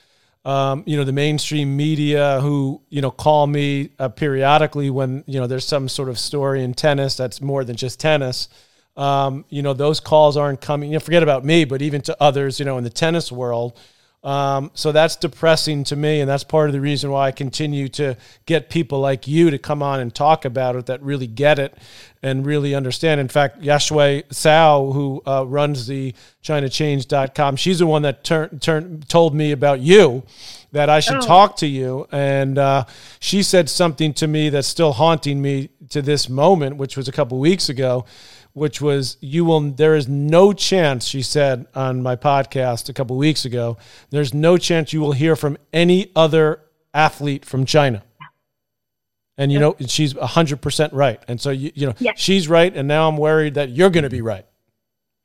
Um, 0.44 0.84
you 0.86 0.96
know 0.96 1.04
the 1.04 1.12
mainstream 1.12 1.76
media 1.76 2.40
who 2.40 2.80
you 2.88 3.02
know 3.02 3.10
call 3.10 3.46
me 3.46 3.90
uh, 3.98 4.08
periodically 4.08 4.88
when 4.88 5.22
you 5.26 5.38
know 5.38 5.46
there's 5.46 5.66
some 5.66 5.86
sort 5.86 6.08
of 6.08 6.18
story 6.18 6.64
in 6.64 6.72
tennis 6.72 7.14
that's 7.14 7.42
more 7.42 7.62
than 7.62 7.76
just 7.76 8.00
tennis. 8.00 8.48
Um, 8.96 9.44
you 9.50 9.60
know 9.62 9.74
those 9.74 10.00
calls 10.00 10.38
aren't 10.38 10.62
coming. 10.62 10.90
You 10.90 10.94
know, 10.94 11.00
forget 11.00 11.22
about 11.22 11.44
me, 11.44 11.66
but 11.66 11.82
even 11.82 12.00
to 12.02 12.16
others, 12.20 12.58
you 12.58 12.64
know, 12.64 12.78
in 12.78 12.84
the 12.84 12.90
tennis 12.90 13.30
world, 13.30 13.78
um, 14.22 14.70
so 14.74 14.92
that's 14.92 15.16
depressing 15.16 15.82
to 15.84 15.96
me, 15.96 16.20
and 16.20 16.28
that's 16.28 16.44
part 16.44 16.68
of 16.68 16.74
the 16.74 16.80
reason 16.80 17.10
why 17.10 17.28
I 17.28 17.32
continue 17.32 17.88
to 17.90 18.18
get 18.44 18.68
people 18.68 19.00
like 19.00 19.26
you 19.26 19.50
to 19.50 19.56
come 19.56 19.82
on 19.82 19.98
and 19.98 20.14
talk 20.14 20.44
about 20.44 20.76
it 20.76 20.86
that 20.86 21.02
really 21.02 21.26
get 21.26 21.58
it 21.58 21.74
and 22.22 22.44
really 22.44 22.74
understand. 22.74 23.18
In 23.18 23.28
fact, 23.28 23.62
Yaxue 23.62 24.24
Cao, 24.28 24.92
who 24.92 25.22
uh, 25.26 25.46
runs 25.46 25.86
the 25.86 26.14
ChinaChange.com, 26.42 27.56
she's 27.56 27.78
the 27.78 27.86
one 27.86 28.02
that 28.02 28.22
turn, 28.22 28.58
turn, 28.58 29.00
told 29.08 29.34
me 29.34 29.52
about 29.52 29.80
you 29.80 30.22
that 30.72 30.90
I 30.90 31.00
should 31.00 31.16
oh. 31.16 31.20
talk 31.20 31.56
to 31.56 31.66
you, 31.66 32.06
and 32.12 32.58
uh, 32.58 32.84
she 33.20 33.42
said 33.42 33.70
something 33.70 34.12
to 34.14 34.26
me 34.26 34.50
that's 34.50 34.68
still 34.68 34.92
haunting 34.92 35.40
me 35.40 35.70
to 35.88 36.02
this 36.02 36.28
moment, 36.28 36.76
which 36.76 36.94
was 36.94 37.08
a 37.08 37.12
couple 37.12 37.38
weeks 37.38 37.70
ago 37.70 38.04
which 38.52 38.80
was 38.80 39.16
you 39.20 39.44
will 39.44 39.60
there 39.60 39.94
is 39.94 40.08
no 40.08 40.52
chance 40.52 41.06
she 41.06 41.22
said 41.22 41.66
on 41.74 42.02
my 42.02 42.16
podcast 42.16 42.88
a 42.88 42.92
couple 42.92 43.16
weeks 43.16 43.44
ago 43.44 43.76
there's 44.10 44.34
no 44.34 44.56
chance 44.58 44.92
you 44.92 45.00
will 45.00 45.12
hear 45.12 45.36
from 45.36 45.56
any 45.72 46.10
other 46.16 46.60
athlete 46.92 47.44
from 47.44 47.64
China. 47.64 48.02
And 49.38 49.50
you 49.50 49.58
know 49.58 49.74
she's 49.86 50.12
100% 50.12 50.90
right. 50.92 51.22
And 51.26 51.40
so 51.40 51.50
you 51.50 51.72
you 51.74 51.86
know 51.86 51.94
yes. 51.98 52.18
she's 52.18 52.48
right 52.48 52.74
and 52.74 52.86
now 52.86 53.08
I'm 53.08 53.16
worried 53.16 53.54
that 53.54 53.70
you're 53.70 53.90
going 53.90 54.04
to 54.04 54.10
be 54.10 54.20
right. 54.20 54.44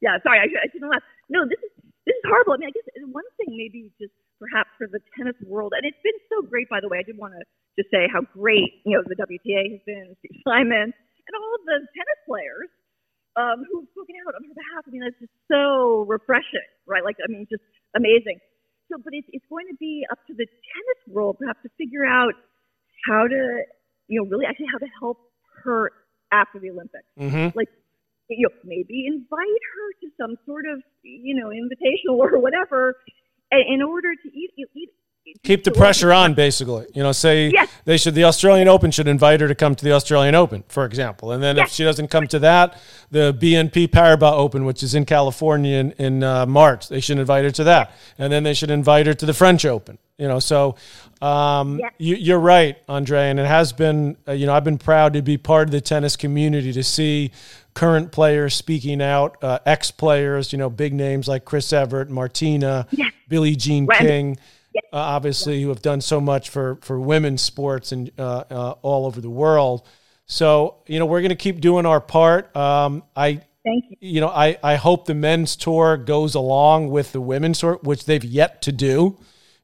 yeah, 0.00 0.18
sorry, 0.22 0.40
I, 0.40 0.44
I 0.44 0.68
shouldn't 0.72 0.90
laugh. 0.90 1.02
No, 1.28 1.44
this 1.44 1.58
is 1.62 1.70
this 2.06 2.14
is 2.14 2.24
horrible. 2.28 2.54
I 2.54 2.56
mean, 2.58 2.68
I 2.68 2.72
guess 2.72 2.86
uh, 2.94 3.06
one 3.10 3.26
thing 3.36 3.56
maybe 3.56 3.90
just 4.00 4.14
perhaps 4.38 4.70
for 4.78 4.86
the 4.86 5.00
tennis 5.18 5.34
world, 5.44 5.74
and 5.76 5.84
it's 5.84 5.98
been 6.04 6.16
so 6.30 6.46
great, 6.46 6.68
by 6.68 6.80
the 6.80 6.88
way. 6.88 6.98
I 6.98 7.02
did 7.02 7.18
want 7.18 7.34
to 7.34 7.42
just 7.74 7.90
say 7.90 8.06
how 8.06 8.22
great 8.32 8.80
you 8.86 8.96
know 8.96 9.02
the 9.02 9.18
WTA 9.18 9.72
has 9.74 9.82
been, 9.84 10.16
Steve 10.22 10.40
Simon, 10.46 10.94
and 11.26 11.32
all 11.34 11.52
of 11.58 11.62
the 11.66 11.78
tennis 11.92 12.20
players 12.26 12.70
um, 13.36 13.66
who've 13.68 13.86
spoken 13.92 14.16
out 14.24 14.34
on 14.34 14.42
her 14.48 14.54
behalf. 14.56 14.82
I 14.86 14.90
mean, 14.90 15.02
that's 15.04 15.20
just 15.20 15.34
so 15.50 16.08
refreshing, 16.08 16.64
right? 16.88 17.04
Like, 17.04 17.20
I 17.20 17.28
mean, 17.28 17.46
just 17.50 17.62
amazing. 17.94 18.40
So, 18.88 18.96
but 19.02 19.12
it's, 19.12 19.28
it's 19.34 19.44
going 19.50 19.66
to 19.68 19.76
be 19.76 20.06
up 20.10 20.18
to 20.26 20.32
the 20.32 20.46
tennis 20.46 21.00
world 21.10 21.36
perhaps 21.38 21.60
to 21.62 21.70
figure 21.76 22.06
out 22.06 22.34
how 23.04 23.28
to, 23.28 23.42
you 24.08 24.22
know, 24.22 24.26
really 24.30 24.46
actually 24.46 24.70
how 24.72 24.78
to 24.78 24.90
help 24.98 25.18
her 25.64 25.92
after 26.32 26.58
the 26.58 26.70
Olympics. 26.70 27.10
Mm-hmm. 27.18 27.56
Like, 27.58 27.68
you 28.30 28.46
know, 28.48 28.54
maybe 28.64 29.06
invite 29.06 29.62
her 29.74 29.88
to 30.02 30.06
some 30.18 30.38
sort 30.46 30.66
of, 30.66 30.82
you 31.02 31.34
know, 31.34 31.50
invitational 31.50 32.18
or 32.24 32.38
whatever, 32.38 32.96
in 33.52 33.82
order 33.82 34.14
to 34.14 34.28
eat, 34.32 34.50
eat 34.56 34.90
keep 35.42 35.64
the 35.64 35.70
pressure 35.70 36.12
on 36.12 36.34
basically 36.34 36.86
you 36.94 37.02
know 37.02 37.12
say 37.12 37.48
yes. 37.54 37.70
they 37.84 37.96
should 37.96 38.14
the 38.14 38.24
australian 38.24 38.68
open 38.68 38.90
should 38.90 39.08
invite 39.08 39.40
her 39.40 39.48
to 39.48 39.54
come 39.54 39.74
to 39.74 39.84
the 39.84 39.92
australian 39.92 40.34
open 40.34 40.62
for 40.68 40.84
example 40.84 41.32
and 41.32 41.42
then 41.42 41.56
yes. 41.56 41.68
if 41.68 41.74
she 41.74 41.84
doesn't 41.84 42.08
come 42.08 42.26
to 42.26 42.38
that 42.38 42.80
the 43.10 43.32
bnp 43.34 43.88
paribas 43.88 44.32
open 44.32 44.64
which 44.64 44.82
is 44.82 44.94
in 44.94 45.04
california 45.04 45.78
in, 45.78 45.92
in 45.92 46.22
uh, 46.22 46.46
march 46.46 46.88
they 46.88 47.00
should 47.00 47.18
invite 47.18 47.44
her 47.44 47.50
to 47.50 47.64
that 47.64 47.92
and 48.18 48.32
then 48.32 48.42
they 48.42 48.54
should 48.54 48.70
invite 48.70 49.06
her 49.06 49.14
to 49.14 49.26
the 49.26 49.34
french 49.34 49.64
open 49.64 49.98
you 50.18 50.28
know 50.28 50.38
so 50.38 50.76
um, 51.22 51.78
yes. 51.78 51.92
you, 51.98 52.34
are 52.34 52.40
right 52.40 52.76
andre 52.88 53.30
and 53.30 53.40
it 53.40 53.46
has 53.46 53.72
been 53.72 54.16
uh, 54.28 54.32
you 54.32 54.46
know 54.46 54.54
i've 54.54 54.64
been 54.64 54.78
proud 54.78 55.12
to 55.12 55.22
be 55.22 55.36
part 55.36 55.68
of 55.68 55.72
the 55.72 55.80
tennis 55.80 56.16
community 56.16 56.72
to 56.72 56.82
see 56.82 57.30
current 57.74 58.12
players 58.12 58.54
speaking 58.54 59.02
out 59.02 59.42
uh, 59.42 59.58
ex-players 59.66 60.52
you 60.52 60.58
know 60.58 60.70
big 60.70 60.94
names 60.94 61.28
like 61.28 61.44
chris 61.44 61.72
evert 61.72 62.10
martina 62.10 62.86
billie 63.28 63.56
jean 63.56 63.86
king 63.98 64.36
uh, 64.92 64.96
obviously, 64.96 65.62
who 65.62 65.68
have 65.68 65.82
done 65.82 66.00
so 66.00 66.20
much 66.20 66.50
for 66.50 66.78
for 66.82 67.00
women's 67.00 67.42
sports 67.42 67.92
and 67.92 68.10
uh, 68.18 68.44
uh, 68.50 68.74
all 68.82 69.06
over 69.06 69.20
the 69.20 69.30
world. 69.30 69.86
So 70.26 70.76
you 70.86 70.98
know, 70.98 71.06
we're 71.06 71.20
going 71.20 71.30
to 71.30 71.36
keep 71.36 71.60
doing 71.60 71.86
our 71.86 72.00
part. 72.00 72.54
Um, 72.56 73.02
I 73.14 73.42
thank 73.64 73.84
you. 73.90 73.96
You 74.00 74.20
know, 74.20 74.28
I 74.28 74.58
I 74.62 74.76
hope 74.76 75.06
the 75.06 75.14
men's 75.14 75.56
tour 75.56 75.96
goes 75.96 76.34
along 76.34 76.90
with 76.90 77.12
the 77.12 77.20
women's 77.20 77.60
tour, 77.60 77.78
which 77.82 78.04
they've 78.04 78.24
yet 78.24 78.62
to 78.62 78.72
do. 78.72 79.18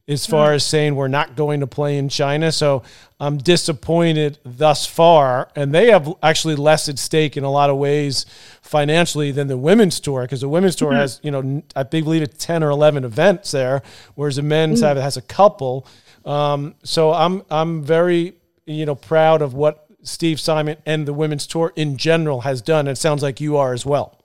As 0.08 0.26
far 0.26 0.52
as 0.52 0.64
saying 0.64 0.96
we're 0.96 1.08
not 1.08 1.36
going 1.36 1.60
to 1.60 1.66
play 1.66 1.96
in 1.96 2.08
China. 2.08 2.50
So 2.50 2.82
I'm 3.20 3.38
disappointed 3.38 4.38
thus 4.44 4.84
far. 4.84 5.48
And 5.54 5.72
they 5.72 5.90
have 5.90 6.12
actually 6.22 6.56
less 6.56 6.88
at 6.88 6.98
stake 6.98 7.36
in 7.36 7.44
a 7.44 7.50
lot 7.50 7.70
of 7.70 7.76
ways 7.76 8.26
financially 8.62 9.30
than 9.30 9.46
the 9.46 9.56
women's 9.56 10.00
tour 10.00 10.22
because 10.22 10.40
the 10.40 10.48
women's 10.48 10.74
tour 10.74 10.90
mm-hmm. 10.90 11.00
has, 11.00 11.20
you 11.22 11.30
know, 11.30 11.62
I 11.76 11.84
believe 11.84 12.22
it's 12.22 12.44
10 12.44 12.64
or 12.64 12.70
11 12.70 13.04
events 13.04 13.52
there, 13.52 13.82
whereas 14.16 14.36
the 14.36 14.42
men's 14.42 14.80
mm. 14.80 14.88
have, 14.88 14.96
has 14.96 15.16
a 15.16 15.22
couple. 15.22 15.86
Um, 16.24 16.74
so 16.82 17.12
I'm, 17.12 17.42
I'm 17.48 17.82
very, 17.82 18.34
you 18.66 18.86
know, 18.86 18.96
proud 18.96 19.40
of 19.40 19.54
what 19.54 19.86
Steve 20.02 20.40
Simon 20.40 20.78
and 20.84 21.06
the 21.06 21.12
women's 21.12 21.46
tour 21.46 21.72
in 21.76 21.96
general 21.96 22.40
has 22.40 22.60
done. 22.60 22.88
It 22.88 22.96
sounds 22.96 23.22
like 23.22 23.40
you 23.40 23.56
are 23.56 23.72
as 23.72 23.86
well. 23.86 24.18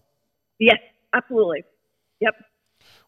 Yes, 0.59 0.79
absolutely. 1.13 1.63
Yep. 2.19 2.33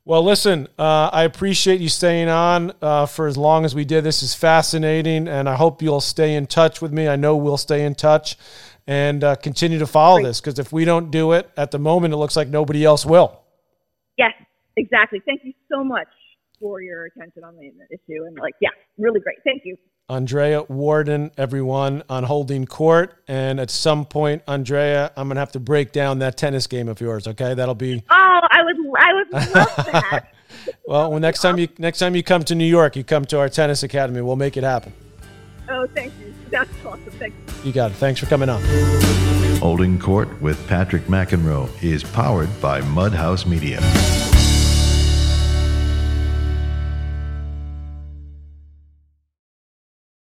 Well, 0.06 0.24
listen, 0.24 0.68
uh, 0.80 1.10
I 1.12 1.24
appreciate 1.24 1.82
you 1.82 1.90
staying 1.90 2.30
on 2.30 2.72
uh, 2.82 3.06
for 3.06 3.28
as 3.28 3.38
long 3.38 3.66
as 3.66 3.76
we 3.76 3.86
did. 3.86 4.04
This 4.04 4.24
is 4.24 4.34
fascinating, 4.34 5.28
and 5.28 5.48
I 5.48 5.56
hope 5.56 5.82
you'll 5.82 6.02
stay 6.02 6.36
in 6.36 6.48
touch 6.48 6.82
with 6.82 6.92
me. 6.92 7.08
I 7.08 7.16
know 7.16 7.36
we'll 7.36 7.58
stay 7.58 7.86
in 7.86 7.94
touch 7.96 8.38
and 8.88 9.24
uh, 9.24 9.36
continue 9.36 9.78
to 9.78 9.86
follow 9.86 10.18
Great. 10.18 10.30
this 10.30 10.42
because 10.42 10.58
if 10.58 10.72
we 10.74 10.84
don't 10.84 11.12
do 11.12 11.34
it 11.34 11.50
at 11.56 11.70
the 11.70 11.78
moment, 11.78 12.14
it 12.14 12.18
looks 12.18 12.36
like 12.36 12.48
nobody 12.48 12.84
else 12.84 13.06
will. 13.06 13.40
Yes, 14.18 14.34
exactly. 14.78 15.22
Thank 15.26 15.42
you 15.44 15.54
so 15.72 15.84
much 15.84 16.08
for 16.60 16.82
your 16.82 17.06
attention 17.06 17.44
on 17.44 17.56
the 17.56 17.68
issue. 17.68 18.24
And, 18.26 18.36
like, 18.40 18.56
yeah, 18.62 18.70
really 18.98 19.20
great. 19.20 19.38
Thank 19.44 19.62
you. 19.64 19.78
Andrea 20.10 20.64
Worden, 20.64 21.32
everyone, 21.38 22.04
on 22.10 22.24
holding 22.24 22.66
court. 22.66 23.16
And 23.28 23.60
at 23.60 23.70
some 23.70 24.06
point, 24.06 24.42
Andrea, 24.48 25.12
I'm 25.16 25.28
going 25.28 25.36
to 25.36 25.40
have 25.40 25.52
to 25.54 25.60
break 25.60 25.92
down 25.92 26.20
that 26.20 26.36
tennis 26.38 26.68
game 26.68 26.88
of 26.90 27.00
yours. 27.00 27.28
Okay, 27.28 27.54
that'll 27.54 27.76
be. 27.76 28.04
Oh, 28.10 28.40
I 28.50 28.64
would, 28.64 28.76
I 28.98 29.14
would 29.14 29.32
love 29.32 29.54
that. 29.54 30.34
well, 30.88 31.12
well, 31.12 31.20
next 31.20 31.42
time 31.42 31.58
you 31.60 31.68
next 31.78 32.00
time 32.00 32.16
you 32.16 32.24
come 32.24 32.44
to 32.44 32.56
New 32.56 32.66
York, 32.66 32.96
you 32.96 33.04
come 33.04 33.26
to 33.26 33.40
our 33.40 33.50
tennis 33.50 33.84
academy. 33.84 34.22
We'll 34.22 34.36
make 34.36 34.58
it 34.58 34.64
happen. 34.64 34.92
Oh, 35.70 35.88
thank 35.94 36.12
you. 36.20 36.34
That's 36.50 36.70
awesome. 36.84 37.04
Thank 37.20 37.36
you. 37.36 37.68
You 37.68 37.72
got 37.72 37.92
it. 37.92 37.96
Thanks 37.96 38.20
for 38.20 38.26
coming 38.26 38.50
on. 38.50 38.62
Holding 39.60 40.00
Court 40.00 40.42
with 40.42 40.66
Patrick 40.68 41.04
McEnroe 41.04 41.70
is 41.84 42.04
powered 42.04 42.50
by 42.60 42.82
Mudhouse 42.82 43.46
Media. 43.46 43.80